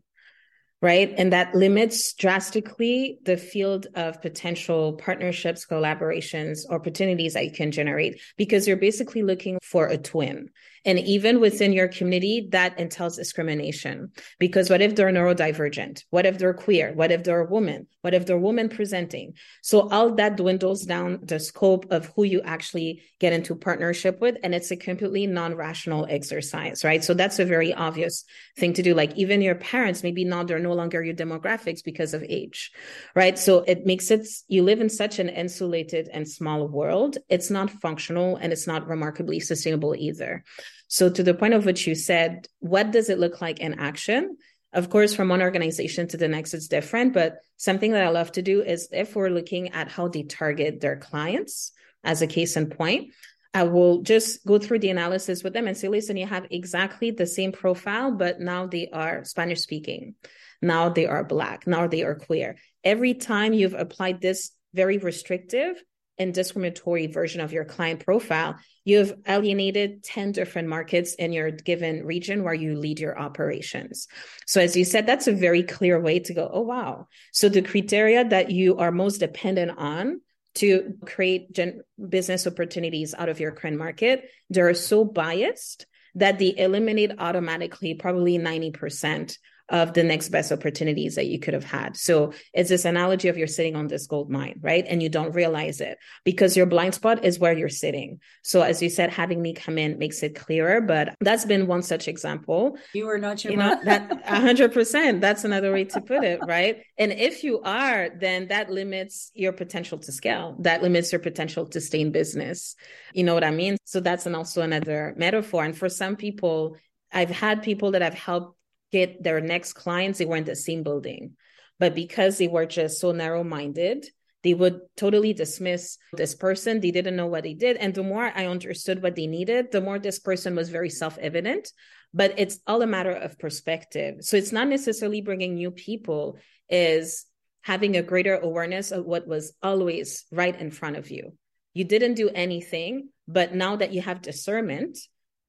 right? 0.83 1.14
And 1.16 1.33
that 1.33 1.55
limits 1.55 2.12
drastically 2.12 3.18
the 3.23 3.37
field 3.37 3.87
of 3.95 4.21
potential 4.21 4.95
partnerships, 4.95 5.64
collaborations, 5.64 6.68
opportunities 6.68 7.35
that 7.35 7.45
you 7.45 7.53
can 7.53 7.71
generate 7.71 8.21
because 8.37 8.66
you're 8.66 8.77
basically 8.77 9.23
looking 9.23 9.59
for 9.62 9.87
a 9.87 9.97
twin. 9.97 10.51
And 10.85 10.99
even 10.99 11.38
within 11.38 11.73
your 11.73 11.87
community, 11.87 12.49
that 12.51 12.79
entails 12.79 13.16
discrimination. 13.16 14.11
Because 14.40 14.68
what 14.68 14.83
if 14.83 14.97
they're 14.97 15.12
neurodivergent? 15.12 16.03
What 16.11 16.27
if 16.27 16.38
they're 16.38 16.55
queer? 16.55 16.92
What 16.92 17.12
if 17.12 17.23
they're 17.23 17.42
a 17.42 17.49
woman? 17.49 17.87
What 18.01 18.14
if 18.14 18.27
they're 18.27 18.37
a 18.37 18.40
woman 18.40 18.68
presenting? 18.68 19.35
So 19.62 19.88
all 19.88 20.16
that 20.16 20.37
dwindles 20.37 20.83
down 20.83 21.21
the 21.23 21.38
scope 21.38 21.87
of 21.92 22.07
who 22.16 22.25
you 22.25 22.40
actually 22.40 23.03
get 23.21 23.33
into 23.33 23.55
partnership 23.55 24.21
with. 24.21 24.38
And 24.42 24.57
it's 24.57 24.73
a 24.73 24.77
completely 24.77 25.29
non-rational 25.29 26.09
exercise, 26.11 26.83
right? 26.83 27.05
So 27.05 27.14
that's 27.14 27.38
a 27.38 27.45
very 27.45 27.73
obvious 27.73 28.25
thing 28.57 28.73
to 28.73 28.83
do. 28.83 28.92
Like 28.92 29.16
even 29.16 29.40
your 29.40 29.55
parents, 29.55 30.03
maybe 30.03 30.25
now 30.25 30.42
they're 30.42 30.59
longer 30.73 31.03
your 31.03 31.15
demographics 31.15 31.85
because 31.85 32.15
of 32.15 32.23
age, 32.23 32.73
right? 33.15 33.39
So 33.39 33.59
it 33.67 33.87
makes 33.87 34.11
it, 34.11 34.27
you 34.49 34.63
live 34.63 34.81
in 34.81 34.89
such 34.89 35.19
an 35.19 35.29
insulated 35.29 36.09
and 36.13 36.29
small 36.29 36.69
world. 36.69 37.19
It's 37.29 37.51
not 37.51 37.71
functional 37.71 38.37
and 38.37 38.53
it's 38.53 38.67
not 38.67 38.89
remarkably 38.89 39.41
sustainable 39.41 39.95
either. 39.95 40.45
So, 40.89 41.09
to 41.09 41.23
the 41.23 41.33
point 41.33 41.55
of 41.55 41.65
which 41.65 41.87
you 41.87 41.95
said, 41.95 42.49
what 42.59 42.91
does 42.91 43.09
it 43.09 43.19
look 43.19 43.41
like 43.41 43.61
in 43.61 43.81
action? 43.81 44.37
Of 44.75 44.91
course, 44.91 45.15
from 45.15 45.31
one 45.31 45.41
organization 45.41 46.07
to 46.09 46.19
the 46.19 46.29
next, 46.29 46.53
it's 46.53 46.69
different. 46.69 47.15
But 47.15 47.39
something 47.57 47.93
that 47.93 48.05
I 48.05 48.11
love 48.11 48.33
to 48.33 48.43
do 48.43 48.63
is 48.63 48.89
if 48.93 49.17
we're 49.17 49.31
looking 49.31 49.71
at 49.71 49.89
how 49.89 50.09
they 50.09 50.23
target 50.23 50.81
their 50.81 50.97
clients, 50.97 51.73
as 52.05 52.23
a 52.23 52.27
case 52.27 52.57
in 52.57 52.69
point, 52.69 53.13
I 53.55 53.65
will 53.65 54.03
just 54.03 54.47
go 54.47 54.59
through 54.59 54.79
the 54.79 54.91
analysis 54.91 55.43
with 55.43 55.53
them 55.53 55.67
and 55.67 55.77
say, 55.77 55.89
listen, 55.89 56.17
you 56.17 56.27
have 56.27 56.47
exactly 56.51 57.11
the 57.11 57.27
same 57.27 57.53
profile, 57.53 58.11
but 58.11 58.41
now 58.41 58.67
they 58.67 58.89
are 58.93 59.25
Spanish 59.25 59.61
speaking. 59.61 60.15
Now 60.62 60.88
they 60.88 61.07
are 61.07 61.25
Black. 61.25 61.66
Now 61.66 61.88
they 61.88 62.03
are 62.05 62.14
queer. 62.14 62.57
Every 62.85 63.14
time 63.14 63.53
you've 63.53 63.75
applied 63.75 64.20
this 64.20 64.53
very 64.72 64.98
restrictive 64.98 65.83
and 66.18 66.33
discriminatory 66.33 67.09
version 67.09 67.40
of 67.40 67.53
your 67.53 67.64
client 67.64 68.05
profile, 68.05 68.57
you've 68.85 69.14
alienated 69.27 70.05
10 70.05 70.33
different 70.33 70.68
markets 70.68 71.14
in 71.14 71.33
your 71.33 71.51
given 71.51 72.05
region 72.05 72.44
where 72.44 72.55
you 72.55 72.77
lead 72.79 73.01
your 73.01 73.18
operations. 73.18 74.09
So, 74.46 74.61
as 74.61 74.77
you 74.77 74.85
said, 74.85 75.07
that's 75.07 75.27
a 75.27 75.33
very 75.33 75.62
clear 75.62 76.01
way 76.01 76.20
to 76.20 76.35
go, 76.35 76.48
oh, 76.53 76.61
wow. 76.61 77.09
So, 77.33 77.48
the 77.48 77.62
criteria 77.62 78.25
that 78.29 78.51
you 78.51 78.79
are 78.79 78.92
most 78.92 79.18
dependent 79.18 79.72
on 79.77 80.20
to 80.55 80.94
create 81.07 81.53
gen- 81.53 81.81
business 82.09 82.46
opportunities 82.46 83.14
out 83.16 83.29
of 83.29 83.40
your 83.40 83.53
current 83.53 83.79
market, 83.79 84.29
they're 84.51 84.75
so 84.75 85.05
biased 85.05 85.87
that 86.14 86.38
they 86.38 86.55
eliminate 86.57 87.12
automatically 87.18 87.94
probably 87.94 88.38
90% 88.38 89.38
of 89.73 89.95
the 89.95 90.05
next 90.05 90.29
best 90.29 90.53
opportunities 90.53 91.15
that 91.15 91.27
you 91.27 91.39
could 91.39 91.55
have 91.55 91.65
had. 91.65 91.97
So 91.97 92.35
it's 92.53 92.69
this 92.69 92.85
analogy 92.85 93.29
of 93.29 93.39
you're 93.39 93.47
sitting 93.47 93.75
on 93.75 93.89
this 93.89 94.07
gold 94.07 94.31
mine, 94.31 94.61
right? 94.61 94.85
And 94.87 95.03
you 95.03 95.09
don't 95.09 95.35
realize 95.35 95.81
it 95.81 95.99
because 96.25 96.57
your 96.57 96.67
blind 96.67 96.95
spot 96.95 97.25
is 97.25 97.39
where 97.39 97.57
you're 97.57 97.71
sitting. 97.71 98.21
So 98.43 98.61
as 98.61 98.83
you 98.83 98.91
said, 98.91 99.11
having 99.11 99.41
me 99.41 99.55
come 99.55 99.79
in 99.79 99.99
makes 99.99 100.23
it 100.23 100.35
clearer, 100.35 100.83
but 100.83 101.17
that's 101.21 101.47
been 101.47 101.67
one 101.67 101.83
such 101.83 102.07
example. 102.07 102.77
You 102.93 103.09
are 103.09 103.19
not 103.19 103.43
your 103.43 103.53
you 103.53 103.57
know, 103.57 103.81
that 103.85 104.23
hundred 104.27 104.75
percent. 104.75 105.23
That's 105.23 105.45
another 105.45 105.73
way 105.73 105.85
to 105.85 106.01
put 106.03 106.23
it, 106.23 106.41
right? 106.47 106.83
And 106.99 107.11
if 107.11 107.43
you 107.43 107.63
are, 107.63 108.11
then 108.11 108.49
that 108.49 108.71
limits 108.71 109.31
your 109.35 109.53
potential 109.53 109.99
to 110.01 110.13
scale. 110.13 110.57
That 110.61 110.83
limits 110.83 111.13
your 111.13 111.21
potential 111.21 111.65
to 111.69 111.81
stay 111.81 112.03
in 112.03 112.13
business. 112.13 112.77
You 113.15 113.25
know 113.25 113.33
what 113.33 113.45
I 113.45 113.51
mean? 113.51 113.79
So 113.85 114.01
that's 114.01 114.27
an, 114.27 114.35
also 114.35 114.61
another 114.61 115.15
metaphor. 115.17 115.65
And 115.65 115.77
for 115.77 115.89
some 115.89 116.17
people, 116.17 116.77
I've 117.11 117.31
had 117.31 117.63
people 117.63 117.93
that 117.93 118.03
I've 118.03 118.15
helped 118.15 118.57
get 118.93 119.23
their 119.23 119.41
next 119.41 119.73
clients, 119.73 120.19
they 120.19 120.27
were 120.27 120.37
in 120.37 120.45
the 120.45 120.55
same 120.55 120.83
building. 120.83 121.33
But 121.79 121.95
because 121.95 122.39
they 122.39 122.49
were 122.49 122.67
just 122.67 123.01
so 123.01 123.13
narrow 123.13 123.43
minded, 123.43 124.07
they 124.43 124.55
would 124.55 124.81
totally 124.97 125.33
dismiss 125.33 125.99
this 126.13 126.35
person. 126.35 126.81
They 126.81 126.91
didn't 126.91 127.17
know 127.17 127.27
what 127.27 127.45
they 127.45 127.55
did. 127.55 127.77
And 127.77 127.95
the 127.95 128.03
more 128.03 128.25
I 128.25 128.47
understood 128.47 129.03
what 129.03 129.17
they 129.17 129.27
needed, 129.27 129.71
the 129.71 129.81
more 129.81 129.99
this 129.99 130.19
person 130.19 130.55
was 130.55 130.69
very 130.69 130.91
self 130.91 131.17
evident. 131.19 131.73
But 132.13 132.35
it's 132.39 132.59
all 132.67 132.83
a 132.83 132.87
matter 132.87 133.13
of 133.13 133.39
perspective. 133.39 134.17
So 134.21 134.37
it's 134.37 134.53
not 134.53 134.69
necessarily 134.69 135.23
bringing 135.23 135.55
new 135.55 135.71
people, 135.71 136.39
is 136.69 137.25
having 137.63 137.97
a 137.97 138.03
greater 138.03 138.37
awareness 138.37 138.91
of 138.91 139.05
what 139.05 139.27
was 139.27 139.53
always 139.63 140.25
right 140.31 140.59
in 140.61 140.71
front 140.71 140.97
of 140.97 141.11
you. 141.11 141.33
You 141.75 141.85
didn't 141.85 142.15
do 142.15 142.29
anything, 142.29 143.09
but 143.27 143.55
now 143.55 143.77
that 143.77 143.93
you 143.93 144.03
have 144.03 144.21
discernment, 144.21 144.99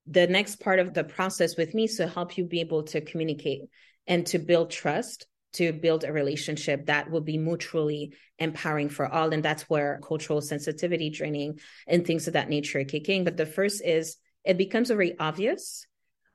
the 0.08 0.28
next 0.28 0.60
part 0.60 0.80
of 0.80 0.94
the 0.94 1.04
process 1.04 1.56
with 1.56 1.74
me 1.74 1.86
is 1.86 1.98
to 1.98 2.08
help 2.08 2.38
you 2.38 2.46
be 2.46 2.60
able 2.60 2.84
to 2.84 3.02
communicate 3.02 3.62
and 4.08 4.26
to 4.28 4.39
build 4.39 4.70
trust 4.70 5.28
to 5.54 5.72
build 5.72 6.04
a 6.04 6.12
relationship 6.12 6.88
that 6.88 7.10
will 7.10 7.22
be 7.22 7.38
mutually 7.38 8.13
empowering 8.39 8.89
for 8.89 9.08
all. 9.08 9.32
And 9.32 9.44
that's 9.44 9.70
where 9.70 10.00
cultural 10.06 10.42
sensitivity 10.42 11.12
training 11.12 11.60
and 11.88 12.06
things 12.06 12.28
of 12.28 12.34
that 12.34 12.50
nature 12.50 12.80
are 12.80 12.86
kicking 12.86 13.24
but 13.24 13.38
the 13.38 13.46
first 13.46 13.84
is 13.84 14.18
it 14.44 14.58
becomes 14.58 14.89
very 14.89 15.18
obvious 15.20 15.86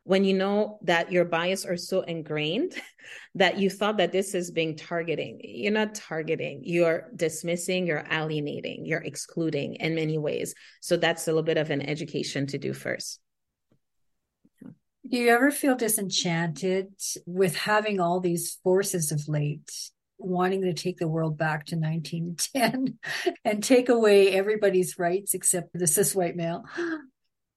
when 0.05 0.25
you 0.25 0.33
know 0.33 0.79
that 0.83 1.13
your 1.13 1.27
bias 1.27 1.67
are 1.67 1.77
so 1.77 2.01
ingrained 2.01 2.73
that 3.35 3.59
you 3.59 3.69
thought 3.69 3.99
that 3.99 4.13
this 4.13 4.35
is 4.35 4.51
being 4.51 4.75
targeting. 4.75 5.39
You're 5.45 5.73
not 5.73 5.95
targeting. 5.95 6.63
You're 6.65 7.11
dismissing 7.15 7.87
you're 7.87 8.07
alienating 8.11 8.87
you're 8.87 9.03
excluding 9.03 9.75
in 9.75 9.95
many 9.95 10.17
ways. 10.17 10.55
So 10.81 10.97
that's 10.97 11.27
a 11.27 11.31
little 11.31 11.43
bit 11.43 11.59
of 11.59 11.71
an 11.71 11.83
education 11.83 12.47
to 12.47 12.59
do 12.59 12.73
first 12.73 13.21
do 15.09 15.17
you 15.17 15.29
ever 15.31 15.51
feel 15.51 15.75
disenchanted 15.75 16.89
with 17.27 17.57
having 17.57 18.01
all 18.01 18.21
these 18.21 18.59
forces 18.63 19.13
of 19.13 19.27
late, 19.29 19.71
wanting 20.19 20.63
to 20.63 20.75
take 20.75 20.99
the 20.99 21.09
world 21.09 21.39
back 21.39 21.67
to 21.67 21.77
1910 21.77 22.99
and 23.45 23.63
take 23.63 23.89
away 23.89 24.33
everybody's 24.33 24.99
rights 24.99 25.35
except 25.35 25.73
the 25.73 25.87
cis 25.87 26.15
white 26.15 26.37
male? 26.37 26.65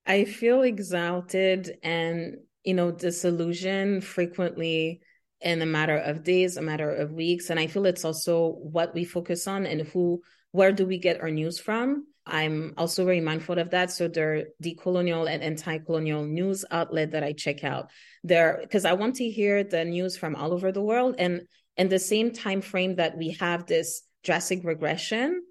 I 0.06 0.26
feel 0.26 0.62
exalted 0.62 1.78
and, 1.84 2.38
you 2.64 2.74
know, 2.74 2.92
disillusioned 2.92 4.04
frequently 4.04 5.02
in 5.42 5.62
a 5.62 5.66
matter 5.66 5.98
of 5.98 6.24
days, 6.24 6.58
a 6.58 6.62
matter 6.62 6.90
of 6.90 7.12
weeks. 7.12 7.50
And 7.50 7.60
I 7.60 7.68
feel 7.68 7.86
it's 7.86 8.06
also 8.06 8.50
what 8.50 8.94
we 8.94 9.04
focus 9.04 9.48
on 9.48 9.66
and 9.66 9.82
who, 9.82 10.22
where 10.52 10.72
do 10.72 10.86
we 10.86 10.98
get 10.98 11.22
our 11.22 11.32
news 11.32 11.60
from? 11.60 12.06
I'm 12.26 12.74
also 12.78 13.04
very 13.04 13.22
mindful 13.22 13.58
of 13.58 13.72
that. 13.72 13.92
So 13.92 14.08
they're 14.08 14.48
decolonial 14.64 15.30
and 15.30 15.42
anti-colonial 15.42 16.26
news 16.26 16.64
outlet 16.70 17.12
that 17.12 17.24
I 17.24 17.34
check 17.34 17.64
out. 17.64 17.90
There 18.24 18.60
because 18.62 18.86
I 18.86 18.94
want 18.94 19.16
to 19.16 19.30
hear 19.30 19.64
the 19.64 19.84
news 19.86 20.18
from 20.18 20.36
all 20.36 20.54
over 20.54 20.72
the 20.72 20.82
world. 20.82 21.16
And 21.18 21.42
in 21.78 21.90
the 21.90 22.00
same 22.00 22.32
time 22.32 22.62
frame 22.62 22.96
that 22.98 23.18
we 23.18 23.32
have 23.40 23.66
this 23.66 24.04
drastic 24.24 24.64
regression 24.64 25.42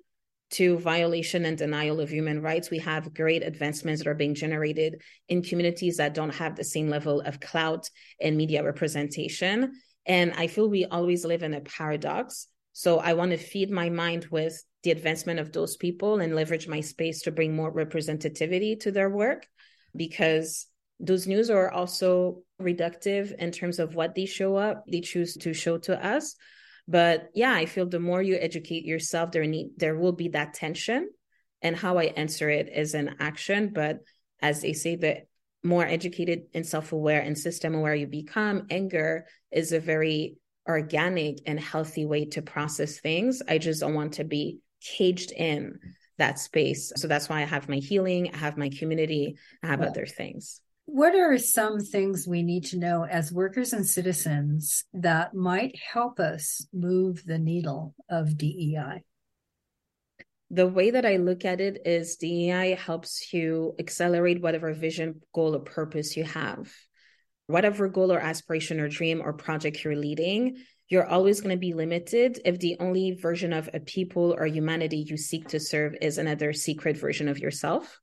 to 0.52 0.78
violation 0.78 1.44
and 1.44 1.56
denial 1.56 2.00
of 2.00 2.10
human 2.10 2.42
rights, 2.42 2.70
we 2.70 2.78
have 2.78 3.14
great 3.14 3.42
advancements 3.42 4.02
that 4.02 4.10
are 4.10 4.14
being 4.14 4.34
generated 4.34 5.00
in 5.28 5.42
communities 5.42 5.96
that 5.96 6.14
don't 6.14 6.34
have 6.34 6.56
the 6.56 6.64
same 6.64 6.88
level 6.88 7.20
of 7.20 7.40
clout 7.40 7.88
and 8.20 8.36
media 8.36 8.62
representation. 8.64 9.72
And 10.06 10.32
I 10.36 10.46
feel 10.46 10.68
we 10.68 10.86
always 10.86 11.24
live 11.24 11.42
in 11.42 11.54
a 11.54 11.60
paradox. 11.60 12.46
So 12.72 12.98
I 12.98 13.14
want 13.14 13.32
to 13.32 13.36
feed 13.36 13.70
my 13.70 13.90
mind 13.90 14.26
with 14.30 14.60
the 14.82 14.90
advancement 14.90 15.40
of 15.40 15.52
those 15.52 15.76
people 15.76 16.20
and 16.20 16.34
leverage 16.34 16.66
my 16.66 16.80
space 16.80 17.22
to 17.22 17.32
bring 17.32 17.54
more 17.54 17.72
representativity 17.72 18.78
to 18.80 18.90
their 18.90 19.10
work 19.10 19.46
because 19.94 20.66
those 20.98 21.26
news 21.26 21.50
are 21.50 21.70
also 21.70 22.42
reductive 22.60 23.34
in 23.36 23.50
terms 23.50 23.78
of 23.78 23.94
what 23.94 24.14
they 24.14 24.26
show 24.26 24.56
up 24.56 24.84
they 24.90 25.00
choose 25.00 25.34
to 25.34 25.52
show 25.52 25.78
to 25.78 26.04
us. 26.04 26.36
But 26.88 27.28
yeah 27.34 27.52
i 27.52 27.66
feel 27.66 27.86
the 27.86 28.00
more 28.00 28.22
you 28.22 28.36
educate 28.36 28.84
yourself 28.84 29.32
there 29.32 29.44
need 29.44 29.70
there 29.76 29.96
will 29.96 30.12
be 30.12 30.28
that 30.28 30.54
tension 30.54 31.08
and 31.62 31.76
how 31.76 31.98
i 31.98 32.04
answer 32.04 32.48
it 32.50 32.68
is 32.74 32.94
an 32.94 33.16
action. 33.20 33.72
But 33.74 33.98
as 34.40 34.62
they 34.62 34.72
say 34.72 34.96
the 34.96 35.22
more 35.62 35.84
educated 35.84 36.44
and 36.54 36.66
self-aware 36.66 37.20
and 37.20 37.36
system 37.36 37.74
aware 37.74 37.94
you 37.94 38.06
become 38.06 38.66
anger 38.70 39.26
is 39.50 39.72
a 39.72 39.80
very 39.80 40.38
organic 40.66 41.40
and 41.46 41.58
healthy 41.58 42.06
way 42.06 42.24
to 42.26 42.42
process 42.42 42.98
things. 42.98 43.42
I 43.46 43.58
just 43.58 43.80
don't 43.80 43.94
want 43.94 44.14
to 44.14 44.24
be 44.24 44.60
caged 44.80 45.32
in 45.32 45.78
that 46.18 46.38
space. 46.38 46.92
So 46.96 47.08
that's 47.08 47.28
why 47.28 47.42
I 47.42 47.46
have 47.46 47.68
my 47.68 47.76
healing, 47.76 48.30
I 48.32 48.36
have 48.36 48.56
my 48.56 48.68
community, 48.68 49.36
I 49.62 49.68
have 49.68 49.80
other 49.80 50.06
things. 50.06 50.60
What 50.84 51.14
are 51.14 51.38
some 51.38 51.78
things 51.78 52.26
we 52.26 52.42
need 52.42 52.64
to 52.66 52.78
know 52.78 53.04
as 53.04 53.32
workers 53.32 53.72
and 53.72 53.86
citizens 53.86 54.84
that 54.92 55.34
might 55.34 55.76
help 55.76 56.18
us 56.18 56.66
move 56.72 57.22
the 57.24 57.38
needle 57.38 57.94
of 58.10 58.36
DEI? 58.36 59.02
The 60.50 60.66
way 60.66 60.90
that 60.90 61.06
I 61.06 61.16
look 61.16 61.44
at 61.44 61.60
it 61.60 61.82
is 61.84 62.16
DEI 62.16 62.74
helps 62.74 63.32
you 63.32 63.74
accelerate 63.78 64.42
whatever 64.42 64.74
vision, 64.74 65.20
goal, 65.32 65.54
or 65.54 65.60
purpose 65.60 66.16
you 66.16 66.24
have. 66.24 66.72
Whatever 67.46 67.88
goal 67.88 68.12
or 68.12 68.18
aspiration 68.18 68.80
or 68.80 68.88
dream 68.88 69.22
or 69.24 69.32
project 69.32 69.84
you're 69.84 69.94
leading, 69.94 70.56
you're 70.90 71.06
always 71.06 71.40
going 71.40 71.54
to 71.54 71.56
be 71.56 71.72
limited 71.72 72.40
if 72.44 72.58
the 72.58 72.76
only 72.80 73.12
version 73.12 73.52
of 73.52 73.70
a 73.72 73.78
people 73.78 74.34
or 74.36 74.44
humanity 74.46 75.06
you 75.08 75.16
seek 75.16 75.46
to 75.48 75.60
serve 75.60 75.94
is 76.02 76.18
another 76.18 76.52
secret 76.52 76.96
version 76.96 77.28
of 77.28 77.38
yourself. 77.38 78.00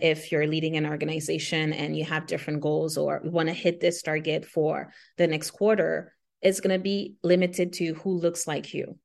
If 0.00 0.32
you're 0.32 0.46
leading 0.46 0.78
an 0.78 0.86
organization 0.86 1.74
and 1.74 1.94
you 1.94 2.04
have 2.06 2.26
different 2.26 2.62
goals 2.62 2.96
or 2.96 3.20
want 3.22 3.50
to 3.50 3.54
hit 3.54 3.80
this 3.80 4.00
target 4.00 4.46
for 4.46 4.92
the 5.18 5.26
next 5.26 5.50
quarter, 5.50 6.14
it's 6.40 6.60
going 6.60 6.76
to 6.76 6.82
be 6.82 7.16
limited 7.22 7.74
to 7.74 7.92
who 7.94 8.18
looks 8.18 8.46
like 8.46 8.72
you. 8.72 8.98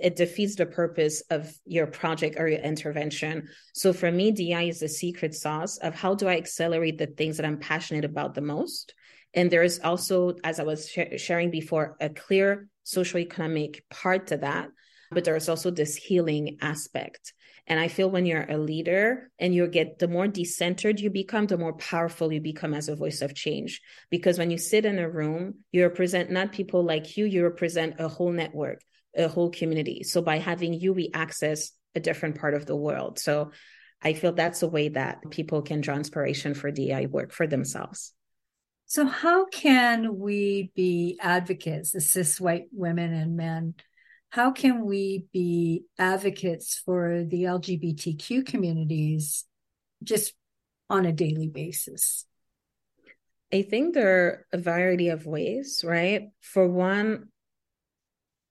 It 0.00 0.16
defeats 0.16 0.56
the 0.56 0.66
purpose 0.66 1.22
of 1.30 1.54
your 1.64 1.86
project 1.86 2.34
or 2.38 2.48
your 2.48 2.60
intervention. 2.60 3.48
So 3.74 3.92
for 3.92 4.10
me, 4.10 4.32
DI 4.32 4.64
is 4.64 4.80
the 4.80 4.88
secret 4.88 5.34
sauce 5.34 5.78
of 5.78 5.94
how 5.94 6.16
do 6.16 6.26
I 6.26 6.36
accelerate 6.36 6.98
the 6.98 7.06
things 7.06 7.36
that 7.36 7.46
I'm 7.46 7.58
passionate 7.58 8.04
about 8.04 8.34
the 8.34 8.42
most 8.42 8.92
and 9.34 9.50
there 9.50 9.62
is 9.62 9.80
also, 9.82 10.36
as 10.44 10.58
I 10.60 10.64
was 10.64 10.88
sh- 10.88 11.18
sharing 11.20 11.50
before, 11.50 11.96
a 12.00 12.08
clear 12.08 12.68
socioeconomic 12.84 13.80
part 13.90 14.28
to 14.28 14.38
that, 14.38 14.68
but 15.10 15.24
there's 15.24 15.48
also 15.48 15.70
this 15.70 15.96
healing 15.96 16.58
aspect. 16.60 17.32
And 17.66 17.80
I 17.80 17.88
feel 17.88 18.08
when 18.08 18.26
you're 18.26 18.48
a 18.48 18.58
leader 18.58 19.30
and 19.38 19.54
you 19.54 19.66
get 19.66 19.98
the 19.98 20.06
more 20.06 20.28
decentered 20.28 21.00
you 21.00 21.10
become, 21.10 21.46
the 21.46 21.58
more 21.58 21.72
powerful 21.72 22.32
you 22.32 22.40
become 22.40 22.74
as 22.74 22.88
a 22.88 22.94
voice 22.94 23.22
of 23.22 23.34
change. 23.34 23.80
Because 24.08 24.38
when 24.38 24.50
you 24.50 24.58
sit 24.58 24.84
in 24.84 24.98
a 24.98 25.10
room, 25.10 25.56
you 25.72 25.82
represent 25.82 26.30
not 26.30 26.52
people 26.52 26.84
like 26.84 27.16
you, 27.16 27.24
you 27.24 27.42
represent 27.42 27.96
a 27.98 28.08
whole 28.08 28.30
network, 28.30 28.80
a 29.16 29.26
whole 29.26 29.50
community. 29.50 30.04
So 30.04 30.22
by 30.22 30.38
having 30.38 30.74
you, 30.74 30.92
we 30.92 31.10
access 31.12 31.72
a 31.96 32.00
different 32.00 32.38
part 32.38 32.54
of 32.54 32.66
the 32.66 32.76
world. 32.76 33.18
So 33.18 33.50
I 34.00 34.12
feel 34.12 34.32
that's 34.32 34.62
a 34.62 34.68
way 34.68 34.90
that 34.90 35.30
people 35.30 35.62
can 35.62 35.80
draw 35.80 35.96
inspiration 35.96 36.54
for 36.54 36.70
DI 36.70 37.06
work 37.06 37.32
for 37.32 37.46
themselves. 37.46 38.12
So, 38.88 39.04
how 39.04 39.46
can 39.46 40.18
we 40.18 40.70
be 40.76 41.18
advocates, 41.20 41.90
the 41.90 42.00
cis 42.00 42.40
white 42.40 42.68
women 42.70 43.12
and 43.12 43.36
men? 43.36 43.74
How 44.30 44.52
can 44.52 44.84
we 44.84 45.26
be 45.32 45.84
advocates 45.98 46.80
for 46.84 47.24
the 47.24 47.44
LGBTQ 47.44 48.46
communities 48.46 49.44
just 50.04 50.34
on 50.88 51.04
a 51.04 51.12
daily 51.12 51.48
basis? 51.48 52.26
I 53.52 53.62
think 53.62 53.94
there 53.94 54.08
are 54.08 54.46
a 54.52 54.58
variety 54.58 55.08
of 55.08 55.26
ways, 55.26 55.82
right? 55.84 56.28
For 56.40 56.68
one, 56.68 57.28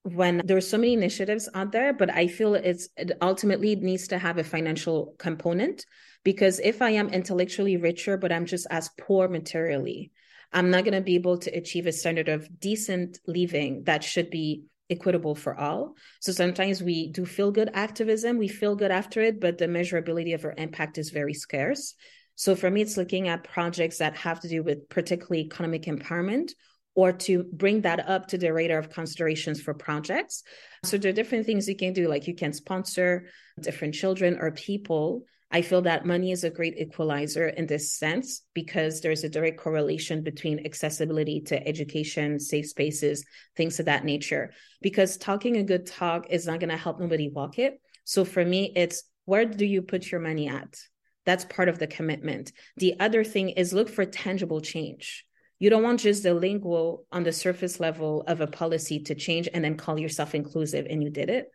when 0.04 0.42
there's 0.46 0.68
so 0.68 0.78
many 0.78 0.94
initiatives 0.94 1.48
out 1.54 1.72
there, 1.72 1.94
but 1.94 2.14
I 2.14 2.28
feel 2.28 2.56
it's 2.56 2.90
it 2.98 3.14
ultimately 3.22 3.76
needs 3.76 4.10
to 4.10 4.18
have 4.18 4.38
a 4.38 4.44
financial 4.44 5.16
component 5.18 5.86
because 6.26 6.60
if 6.60 6.82
I 6.82 6.92
am 6.92 7.10
intellectually 7.10 7.78
richer, 7.78 8.18
but 8.18 8.34
I'm 8.34 8.46
just 8.46 8.68
as 8.70 8.90
poor 9.00 9.28
materially, 9.28 10.12
I'm 10.56 10.72
not 10.72 10.86
going 10.86 10.94
to 10.94 11.02
be 11.02 11.16
able 11.16 11.38
to 11.40 11.52
achieve 11.52 11.86
a 11.86 11.92
standard 11.92 12.30
of 12.30 12.48
decent 12.60 13.20
living 13.28 13.84
that 13.84 14.04
should 14.04 14.30
be 14.30 14.64
equitable 14.90 15.36
for 15.36 15.56
all. 15.56 15.96
So 16.22 16.32
sometimes 16.32 16.82
we 16.82 17.12
do 17.12 17.26
feel 17.26 17.52
good 17.52 17.70
activism, 17.74 18.38
we 18.38 18.48
feel 18.48 18.76
good 18.76 18.92
after 18.92 19.22
it, 19.22 19.42
but 19.42 19.58
the 19.58 19.68
measurability 19.68 20.34
of 20.34 20.46
our 20.46 20.54
impact 20.58 20.98
is 20.98 21.10
very 21.10 21.34
scarce. 21.34 21.94
So 22.36 22.56
for 22.56 22.72
me, 22.72 22.82
it's 22.82 22.96
looking 22.96 23.28
at 23.28 23.44
projects 23.44 23.98
that 23.98 24.16
have 24.16 24.40
to 24.42 24.48
do 24.48 24.64
with 24.64 24.88
particularly 24.88 25.42
economic 25.42 25.84
empowerment 25.84 26.52
or 26.96 27.12
to 27.12 27.44
bring 27.52 27.82
that 27.82 28.08
up 28.08 28.28
to 28.28 28.38
the 28.38 28.54
radar 28.54 28.80
of 28.80 28.90
considerations 28.90 29.62
for 29.62 29.74
projects. 29.74 30.44
So 30.84 30.98
there 30.98 31.10
are 31.10 31.14
different 31.14 31.46
things 31.46 31.68
you 31.68 31.76
can 31.76 31.92
do, 31.92 32.08
like 32.08 32.28
you 32.28 32.36
can 32.36 32.54
sponsor 32.54 33.28
different 33.60 33.94
children 33.94 34.38
or 34.40 34.52
people. 34.52 35.26
I 35.56 35.62
feel 35.62 35.84
that 35.84 36.06
money 36.06 36.34
is 36.34 36.44
a 36.44 36.50
great 36.50 36.78
equalizer 36.78 37.48
in 37.48 37.66
this 37.66 37.94
sense 37.94 38.42
because 38.54 39.00
there's 39.00 39.24
a 39.24 39.30
direct 39.30 39.58
correlation 39.58 40.22
between 40.22 40.66
accessibility 40.66 41.40
to 41.46 41.66
education, 41.66 42.42
safe 42.42 42.68
spaces, 42.68 43.24
things 43.56 43.80
of 43.80 43.86
that 43.86 44.04
nature. 44.04 44.52
Because 44.82 45.16
talking 45.16 45.56
a 45.56 45.64
good 45.64 45.86
talk 45.86 46.28
is 46.30 46.46
not 46.46 46.60
going 46.60 46.72
to 46.72 46.76
help 46.76 47.00
nobody 47.00 47.30
walk 47.30 47.58
it. 47.58 47.80
So 48.04 48.26
for 48.26 48.44
me, 48.44 48.74
it's 48.76 49.04
where 49.24 49.46
do 49.46 49.66
you 49.66 49.82
put 49.82 50.12
your 50.12 50.20
money 50.20 50.50
at? 50.50 50.78
That's 51.26 51.46
part 51.46 51.70
of 51.70 51.80
the 51.80 51.88
commitment. 51.88 52.52
The 52.76 53.00
other 53.00 53.24
thing 53.24 53.52
is 53.52 53.72
look 53.72 53.88
for 53.88 54.04
tangible 54.04 54.60
change. 54.60 55.26
You 55.60 55.70
don't 55.70 55.84
want 55.84 56.02
just 56.02 56.24
the 56.24 56.34
lingual 56.34 57.06
on 57.14 57.24
the 57.24 57.32
surface 57.32 57.80
level 57.80 58.26
of 58.28 58.42
a 58.42 58.48
policy 58.48 59.00
to 59.04 59.16
change 59.16 59.48
and 59.54 59.64
then 59.64 59.78
call 59.78 59.98
yourself 59.98 60.36
inclusive 60.36 60.86
and 60.90 61.02
you 61.02 61.12
did 61.12 61.30
it. 61.30 61.50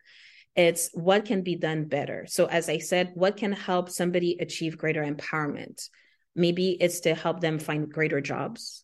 It's 0.55 0.89
what 0.93 1.25
can 1.25 1.43
be 1.43 1.55
done 1.55 1.85
better. 1.85 2.25
So, 2.27 2.45
as 2.45 2.67
I 2.67 2.79
said, 2.79 3.11
what 3.13 3.37
can 3.37 3.53
help 3.53 3.89
somebody 3.89 4.37
achieve 4.39 4.77
greater 4.77 5.03
empowerment? 5.03 5.87
Maybe 6.35 6.71
it's 6.79 7.01
to 7.01 7.15
help 7.15 7.39
them 7.39 7.59
find 7.59 7.91
greater 7.91 8.21
jobs, 8.21 8.83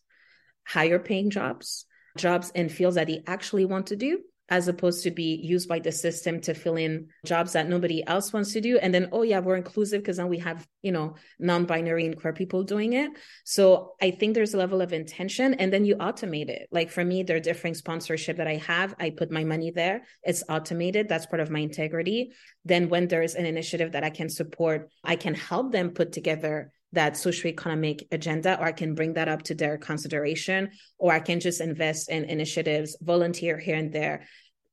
higher 0.66 0.98
paying 0.98 1.30
jobs, 1.30 1.86
jobs 2.16 2.50
in 2.54 2.68
fields 2.68 2.96
that 2.96 3.06
they 3.06 3.22
actually 3.26 3.64
want 3.64 3.88
to 3.88 3.96
do, 3.96 4.20
as 4.48 4.68
opposed 4.68 5.02
to 5.02 5.10
be 5.10 5.40
used 5.42 5.68
by 5.68 5.78
the 5.78 5.92
system 5.92 6.40
to 6.40 6.54
fill 6.54 6.76
in 6.76 7.08
jobs 7.24 7.52
that 7.52 7.68
nobody 7.68 8.06
else 8.06 8.32
wants 8.32 8.52
to 8.52 8.60
do. 8.60 8.78
And 8.78 8.94
then 8.94 9.08
oh 9.12 9.22
yeah 9.22 9.40
we're 9.40 9.56
inclusive 9.56 10.02
because 10.02 10.18
now 10.18 10.26
we 10.26 10.38
have 10.38 10.66
you 10.82 10.92
know 10.92 11.16
non-binary 11.38 12.06
and 12.06 12.18
queer 12.18 12.32
people 12.32 12.62
doing 12.62 12.94
it. 12.94 13.10
So 13.44 13.94
i 14.00 14.10
think 14.10 14.34
there's 14.34 14.54
a 14.54 14.58
level 14.58 14.80
of 14.80 14.92
intention 14.92 15.54
and 15.54 15.72
then 15.72 15.84
you 15.84 15.96
automate 15.96 16.48
it. 16.48 16.68
Like 16.70 16.90
for 16.90 17.04
me 17.04 17.22
there 17.22 17.36
are 17.36 17.40
different 17.40 17.76
sponsorship 17.76 18.36
that 18.38 18.48
i 18.48 18.56
have. 18.56 18.94
I 18.98 19.10
put 19.10 19.30
my 19.30 19.44
money 19.44 19.70
there. 19.70 20.02
It's 20.22 20.42
automated. 20.48 21.08
That's 21.08 21.26
part 21.26 21.40
of 21.40 21.50
my 21.50 21.60
integrity. 21.60 22.32
Then 22.64 22.88
when 22.88 23.08
there's 23.08 23.34
an 23.34 23.46
initiative 23.46 23.92
that 23.92 24.04
i 24.04 24.10
can 24.10 24.28
support 24.28 24.90
i 25.04 25.16
can 25.16 25.34
help 25.34 25.72
them 25.72 25.90
put 25.90 26.12
together 26.12 26.72
that 26.92 27.14
socioeconomic 27.14 28.06
agenda, 28.12 28.58
or 28.58 28.66
I 28.66 28.72
can 28.72 28.94
bring 28.94 29.14
that 29.14 29.28
up 29.28 29.42
to 29.44 29.54
their 29.54 29.78
consideration, 29.78 30.70
or 30.98 31.12
I 31.12 31.20
can 31.20 31.40
just 31.40 31.60
invest 31.60 32.10
in 32.10 32.24
initiatives, 32.24 32.96
volunteer 33.00 33.58
here 33.58 33.76
and 33.76 33.92
there. 33.92 34.24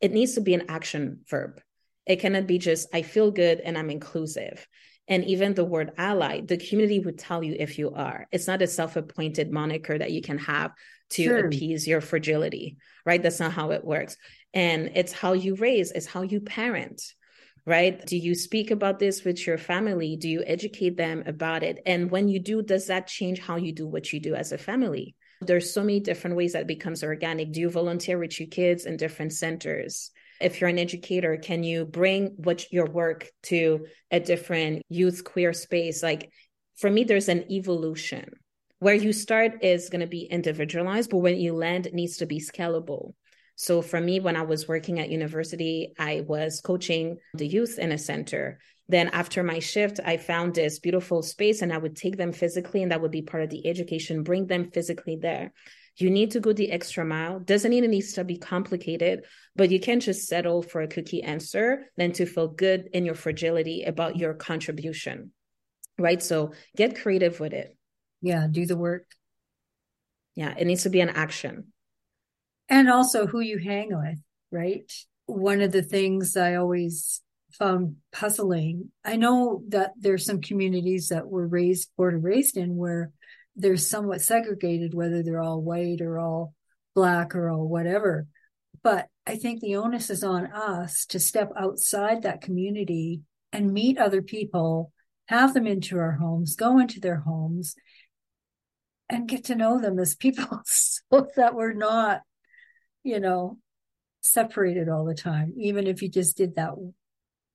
It 0.02 0.12
needs 0.12 0.34
to 0.36 0.42
be 0.42 0.54
an 0.54 0.66
action 0.70 1.22
verb. 1.30 1.60
It 2.06 2.18
cannot 2.18 2.48
be 2.48 2.58
just, 2.58 2.88
I 2.94 3.02
feel 3.02 3.32
good 3.32 3.60
and 3.60 3.78
I'm 3.78 3.90
inclusive. 3.90 4.66
And 5.08 5.24
even 5.26 5.54
the 5.54 5.66
word 5.66 5.92
ally, 5.98 6.42
the 6.42 6.58
community 6.58 7.00
would 7.00 7.20
tell 7.20 7.44
you 7.44 7.56
if 7.58 7.78
you 7.78 7.92
are. 7.92 8.28
It's 8.32 8.48
not 8.48 8.62
a 8.62 8.68
self 8.68 8.96
appointed 8.96 9.52
moniker 9.52 9.98
that 9.98 10.12
you 10.12 10.22
can 10.22 10.38
have 10.40 10.72
to 11.12 11.24
sure. 11.24 11.46
appease 11.46 11.88
your 11.88 12.02
fragility, 12.02 12.78
right? 13.06 13.22
That's 13.22 13.40
not 13.40 13.52
how 13.52 13.72
it 13.72 13.86
works. 13.86 14.18
And 14.54 14.92
it's 14.96 15.12
how 15.12 15.34
you 15.34 15.56
raise, 15.56 15.92
it's 15.92 16.08
how 16.08 16.24
you 16.24 16.42
parent 16.42 17.02
right? 17.66 18.06
Do 18.06 18.18
you 18.18 18.36
speak 18.36 18.72
about 18.72 19.00
this 19.00 19.24
with 19.24 19.46
your 19.48 19.58
family? 19.58 20.16
Do 20.16 20.30
you 20.30 20.44
educate 20.46 20.98
them 20.98 21.24
about 21.26 21.64
it? 21.64 21.80
And 21.86 22.12
when 22.12 22.28
you 22.28 22.40
do, 22.40 22.62
does 22.62 22.88
that 22.88 23.08
change 23.08 23.40
how 23.40 23.56
you 23.56 23.74
do 23.74 23.88
what 23.88 24.14
you 24.14 24.20
do 24.20 24.36
as 24.36 24.52
a 24.52 24.58
family? 24.58 25.16
There's 25.42 25.74
so 25.74 25.82
many 25.82 26.00
different 26.00 26.38
ways 26.38 26.54
that 26.54 26.68
becomes 26.68 27.04
organic. 27.04 27.52
Do 27.52 27.60
you 27.60 27.70
volunteer 27.70 28.18
with 28.18 28.40
your 28.40 28.48
kids 28.48 28.86
in 28.86 28.98
different 28.98 29.34
centers? 29.34 30.12
If 30.40 30.60
you're 30.60 30.70
an 30.70 30.80
educator, 30.80 31.38
can 31.38 31.64
you 31.64 31.86
bring 31.86 32.34
what 32.38 32.72
your 32.72 32.86
work 32.86 33.30
to 33.44 33.86
a 34.12 34.20
different 34.20 34.84
youth 34.90 35.24
queer 35.24 35.54
space? 35.54 36.04
Like 36.04 36.32
for 36.78 36.90
me, 36.90 37.04
there's 37.04 37.30
an 37.30 37.52
evolution. 37.52 38.30
Where 38.80 38.96
you 38.96 39.14
start 39.14 39.64
is 39.64 39.90
going 39.90 40.02
to 40.02 40.08
be 40.08 40.24
individualized, 40.24 41.10
but 41.10 41.20
when 41.20 41.38
you 41.38 41.54
land, 41.54 41.88
it 41.88 41.94
needs 41.94 42.18
to 42.18 42.26
be 42.26 42.40
scalable. 42.40 43.14
So 43.56 43.82
for 43.82 44.02
me, 44.02 44.20
when 44.20 44.36
I 44.36 44.42
was 44.42 44.68
working 44.68 45.00
at 45.00 45.10
university, 45.10 45.94
I 45.98 46.26
was 46.28 46.62
coaching 46.62 47.18
the 47.34 47.48
youth 47.48 47.80
in 47.80 47.92
a 47.92 47.98
center. 47.98 48.60
Then 48.88 49.08
after 49.10 49.44
my 49.44 49.60
shift, 49.60 50.00
I 50.06 50.18
found 50.18 50.54
this 50.54 50.80
beautiful 50.80 51.24
space 51.24 51.62
and 51.62 51.74
I 51.74 51.78
would 51.78 51.96
take 51.96 52.18
them 52.18 52.34
physically, 52.34 52.84
and 52.84 52.92
that 52.92 53.02
would 53.02 53.12
be 53.12 53.22
part 53.22 53.44
of 53.44 53.50
the 53.50 53.66
education, 53.66 54.24
bring 54.24 54.48
them 54.48 54.72
physically 54.72 55.18
there. 55.20 55.54
You 55.98 56.10
need 56.10 56.32
to 56.32 56.42
go 56.42 56.52
the 56.52 56.72
extra 56.72 57.06
mile. 57.06 57.40
Doesn't 57.40 57.72
mean 57.72 57.86
it 57.86 57.90
needs 57.90 58.14
to 58.14 58.26
be 58.26 58.38
complicated, 58.38 59.24
but 59.56 59.72
you 59.72 59.80
can't 59.80 60.02
just 60.02 60.28
settle 60.28 60.62
for 60.62 60.82
a 60.82 60.88
cookie 60.90 61.24
answer 61.24 61.86
than 61.96 62.12
to 62.14 62.26
feel 62.26 62.50
good 62.50 62.90
in 62.92 63.06
your 63.06 63.16
fragility 63.16 63.84
about 63.84 64.18
your 64.18 64.34
contribution. 64.34 65.32
Right. 65.98 66.22
So 66.22 66.52
get 66.76 67.02
creative 67.02 67.40
with 67.40 67.54
it. 67.54 67.78
Yeah. 68.22 68.48
Do 68.52 68.66
the 68.66 68.76
work. 68.76 69.06
Yeah. 70.36 70.54
It 70.58 70.68
needs 70.68 70.84
to 70.84 70.90
be 70.90 71.00
an 71.00 71.10
action 71.10 71.72
and 72.70 72.90
also 72.90 73.28
who 73.28 73.40
you 73.40 73.58
hang 73.58 73.90
with, 73.96 74.20
right? 74.52 74.92
One 75.26 75.62
of 75.62 75.72
the 75.72 75.82
things 75.82 76.36
I 76.36 76.56
always 76.56 77.22
found 77.52 77.98
puzzling, 78.12 78.92
I 79.04 79.16
know 79.16 79.64
that 79.70 79.94
there's 79.98 80.26
some 80.26 80.42
communities 80.42 81.10
that 81.10 81.28
were 81.28 81.48
raised, 81.48 81.90
born 81.98 82.16
and 82.16 82.24
raised 82.24 82.58
in 82.58 82.76
where 82.76 83.12
they're 83.56 83.78
somewhat 83.78 84.22
segregated, 84.22 84.94
whether 84.94 85.24
they're 85.24 85.42
all 85.42 85.62
white 85.62 86.02
or 86.02 86.20
all 86.20 86.54
black 86.94 87.36
or 87.36 87.50
all 87.50 87.68
whatever. 87.68 88.28
But 88.84 89.08
I 89.26 89.38
think 89.38 89.62
the 89.62 89.78
onus 89.78 90.10
is 90.10 90.24
on 90.24 90.48
us 90.48 91.06
to 91.08 91.20
step 91.20 91.52
outside 91.58 92.24
that 92.24 92.42
community 92.42 93.22
and 93.52 93.74
meet 93.74 93.98
other 93.98 94.22
people, 94.22 94.92
have 95.28 95.54
them 95.54 95.66
into 95.66 95.98
our 95.98 96.14
homes, 96.14 96.56
go 96.56 96.78
into 96.78 97.00
their 97.00 97.22
homes, 97.22 97.76
and 99.10 99.28
get 99.28 99.46
to 99.46 99.56
know 99.56 99.80
them 99.80 100.00
as 100.00 100.16
people 100.16 100.62
so 100.66 101.28
that 101.36 101.56
we're 101.56 101.74
not 101.74 102.22
you 103.06 103.20
know, 103.20 103.58
separated 104.22 104.90
all 104.90 105.06
the 105.06 105.16
time. 105.16 105.54
Even 105.58 105.86
if 105.88 106.02
you 106.02 106.10
just 106.10 106.36
did 106.36 106.56
that 106.56 106.72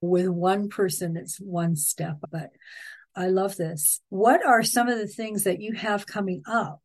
with 0.00 0.28
one 0.28 0.68
person, 0.68 1.16
it's 1.16 1.38
one 1.38 1.74
step. 1.76 2.18
But 2.30 2.50
I 3.16 3.26
love 3.26 3.56
this. 3.56 4.00
What 4.08 4.46
are 4.46 4.62
some 4.62 4.88
of 4.88 4.96
the 4.96 5.08
things 5.08 5.44
that 5.44 5.60
you 5.60 5.74
have 5.74 6.06
coming 6.06 6.42
up 6.46 6.80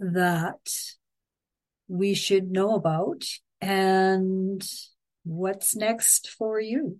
that 0.00 0.68
we 1.86 2.14
should 2.14 2.50
know 2.50 2.74
about? 2.74 3.24
And 3.60 4.62
what's 5.24 5.76
next 5.76 6.28
for 6.30 6.60
you? 6.60 6.98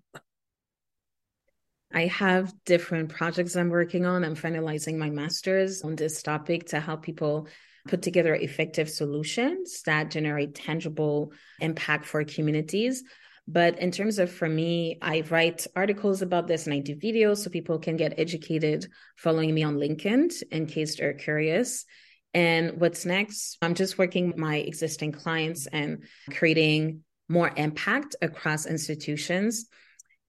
I 1.92 2.06
have 2.06 2.52
different 2.64 3.08
projects 3.08 3.56
I'm 3.56 3.70
working 3.70 4.06
on. 4.06 4.24
I'm 4.24 4.36
finalizing 4.36 4.96
my 4.96 5.10
master's 5.10 5.82
on 5.82 5.96
this 5.96 6.22
topic 6.22 6.68
to 6.68 6.80
help 6.80 7.02
people 7.02 7.48
put 7.86 8.02
together 8.02 8.34
effective 8.34 8.90
solutions 8.90 9.82
that 9.82 10.10
generate 10.10 10.54
tangible 10.54 11.32
impact 11.60 12.04
for 12.04 12.24
communities. 12.24 13.04
But 13.46 13.78
in 13.78 13.90
terms 13.90 14.18
of 14.18 14.30
for 14.30 14.48
me, 14.48 14.98
I 15.00 15.22
write 15.30 15.66
articles 15.74 16.20
about 16.20 16.46
this 16.46 16.66
and 16.66 16.74
I 16.74 16.80
do 16.80 16.94
videos 16.94 17.38
so 17.38 17.50
people 17.50 17.78
can 17.78 17.96
get 17.96 18.18
educated 18.18 18.86
following 19.16 19.54
me 19.54 19.62
on 19.62 19.76
LinkedIn 19.76 20.42
in 20.50 20.66
case 20.66 20.96
they're 20.96 21.14
curious. 21.14 21.86
And 22.34 22.78
what's 22.78 23.06
next? 23.06 23.56
I'm 23.62 23.74
just 23.74 23.96
working 23.96 24.28
with 24.28 24.36
my 24.36 24.56
existing 24.56 25.12
clients 25.12 25.66
and 25.66 26.04
creating 26.30 27.04
more 27.28 27.50
impact 27.56 28.16
across 28.20 28.66
institutions. 28.66 29.66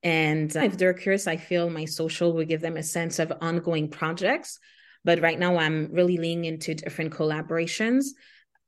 And 0.01 0.55
if 0.55 0.77
they're 0.77 0.93
curious, 0.93 1.27
I 1.27 1.35
feel 1.35 1.69
my 1.69 1.85
social 1.85 2.31
will 2.31 2.45
give 2.45 2.61
them 2.61 2.77
a 2.77 2.83
sense 2.83 3.19
of 3.19 3.33
ongoing 3.41 3.89
projects 3.89 4.59
but 5.03 5.21
right 5.21 5.39
now, 5.39 5.57
I'm 5.57 5.89
really 5.91 6.17
leaning 6.17 6.45
into 6.45 6.75
different 6.75 7.13
collaborations 7.13 8.05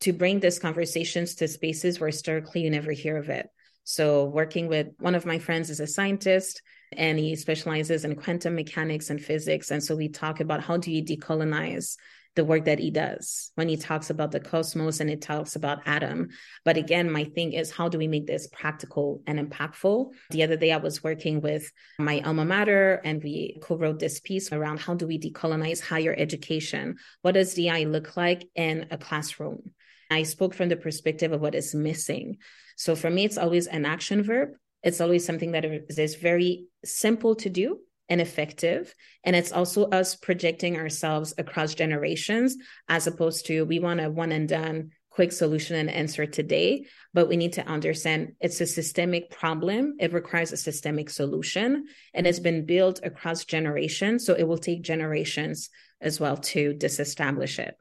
to 0.02 0.14
bring 0.14 0.40
these 0.40 0.60
conversations 0.60 1.36
to 1.36 1.48
spaces 1.48 2.00
where 2.00 2.10
historically 2.10 2.62
you 2.62 2.70
never 2.70 2.92
hear 2.92 3.18
of 3.18 3.30
it. 3.30 3.48
So, 3.84 4.26
working 4.26 4.68
with 4.68 4.88
one 5.00 5.16
of 5.16 5.26
my 5.26 5.40
friends 5.40 5.70
is 5.70 5.80
a 5.80 5.88
scientist 5.88 6.62
and 6.96 7.18
he 7.18 7.36
specializes 7.36 8.06
in 8.06 8.16
quantum 8.16 8.56
mechanics 8.56 9.10
and 9.10 9.22
physics. 9.22 9.72
And 9.72 9.84
so, 9.84 9.96
we 9.96 10.10
talk 10.10 10.40
about 10.40 10.64
how 10.64 10.78
do 10.78 10.92
you 10.92 11.04
decolonize 11.04 11.98
the 12.36 12.46
work 12.46 12.66
that 12.66 12.80
he 12.80 12.92
does 12.92 13.52
when 13.56 13.68
he 13.68 13.76
talks 13.76 14.10
about 14.10 14.32
the 14.32 14.40
cosmos 14.40 15.00
and 15.00 15.10
it 15.10 15.22
talks 15.22 15.56
about 15.56 15.86
atom. 15.86 16.30
But 16.64 16.78
again, 16.78 17.12
my 17.12 17.26
thing 17.26 17.54
is 17.54 17.72
how 17.72 17.90
do 17.90 17.98
we 17.98 18.08
make 18.08 18.26
this 18.26 18.48
practical 18.48 19.22
and 19.28 19.38
impactful? 19.40 20.12
The 20.30 20.44
other 20.44 20.56
day 20.56 20.72
I 20.72 20.78
was 20.78 21.04
working 21.04 21.42
with 21.42 21.70
my 22.00 22.22
alma 22.22 22.46
mater 22.46 23.02
and 23.04 23.22
we 23.22 23.60
co-wrote 23.62 24.00
this 24.00 24.20
piece 24.22 24.52
around 24.52 24.80
how 24.80 24.96
do 24.96 25.08
we 25.08 25.20
decolonize 25.20 25.82
higher 25.82 26.16
education? 26.18 26.96
What 27.22 27.34
does 27.34 27.54
DI 27.54 27.84
look 27.86 28.16
like 28.16 28.48
in 28.56 28.88
a 28.92 28.98
classroom? 28.98 29.72
I 30.10 30.24
spoke 30.24 30.54
from 30.54 30.70
the 30.70 30.78
perspective 30.78 31.32
of 31.32 31.42
what 31.42 31.56
is 31.56 31.76
missing. 31.76 32.38
So 32.76 32.96
for 32.96 33.10
me, 33.10 33.26
it's 33.26 33.38
always 33.38 33.68
an 33.68 33.86
action 33.86 34.24
verb. 34.24 34.50
It's 34.84 35.00
always 35.00 35.26
something 35.26 35.52
that 35.52 35.66
is 35.66 36.16
very 36.16 36.66
simple 36.84 37.36
to 37.36 37.50
do 37.50 37.80
and 38.12 38.20
effective. 38.20 38.94
And 39.24 39.38
it's 39.38 39.54
also 39.54 39.86
us 39.86 40.16
projecting 40.16 40.76
ourselves 40.76 41.34
across 41.38 41.74
generations 41.74 42.58
as 42.90 43.08
opposed 43.08 43.46
to 43.46 43.64
we 43.64 43.80
want 43.80 44.02
a 44.02 44.10
one 44.10 44.34
and 44.34 44.50
done 44.50 44.92
quick 45.10 45.32
solution 45.32 45.78
and 45.78 45.90
answer 45.90 46.26
today. 46.26 46.86
But 47.14 47.30
we 47.30 47.38
need 47.38 47.54
to 47.54 47.66
understand 47.66 48.34
it's 48.42 48.60
a 48.60 48.68
systemic 48.68 49.32
problem. 49.32 49.96
It 49.98 50.12
requires 50.12 50.52
a 50.52 50.58
systemic 50.58 51.10
solution 51.10 51.86
and 52.14 52.28
it's 52.28 52.40
been 52.40 52.66
built 52.66 53.00
across 53.02 53.46
generations. 53.46 54.26
So 54.26 54.34
it 54.34 54.44
will 54.44 54.58
take 54.58 54.82
generations 54.82 55.70
as 56.02 56.20
well 56.20 56.36
to 56.36 56.74
disestablish 56.74 57.60
it. 57.60 57.76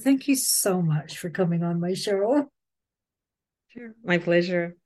Thank 0.00 0.28
you 0.28 0.36
so 0.36 0.80
much 0.80 1.18
for 1.18 1.30
coming 1.30 1.64
on 1.64 1.80
my 1.80 1.94
show. 1.94 2.48
Sure. 3.70 3.94
My 4.04 4.18
pleasure. 4.18 4.76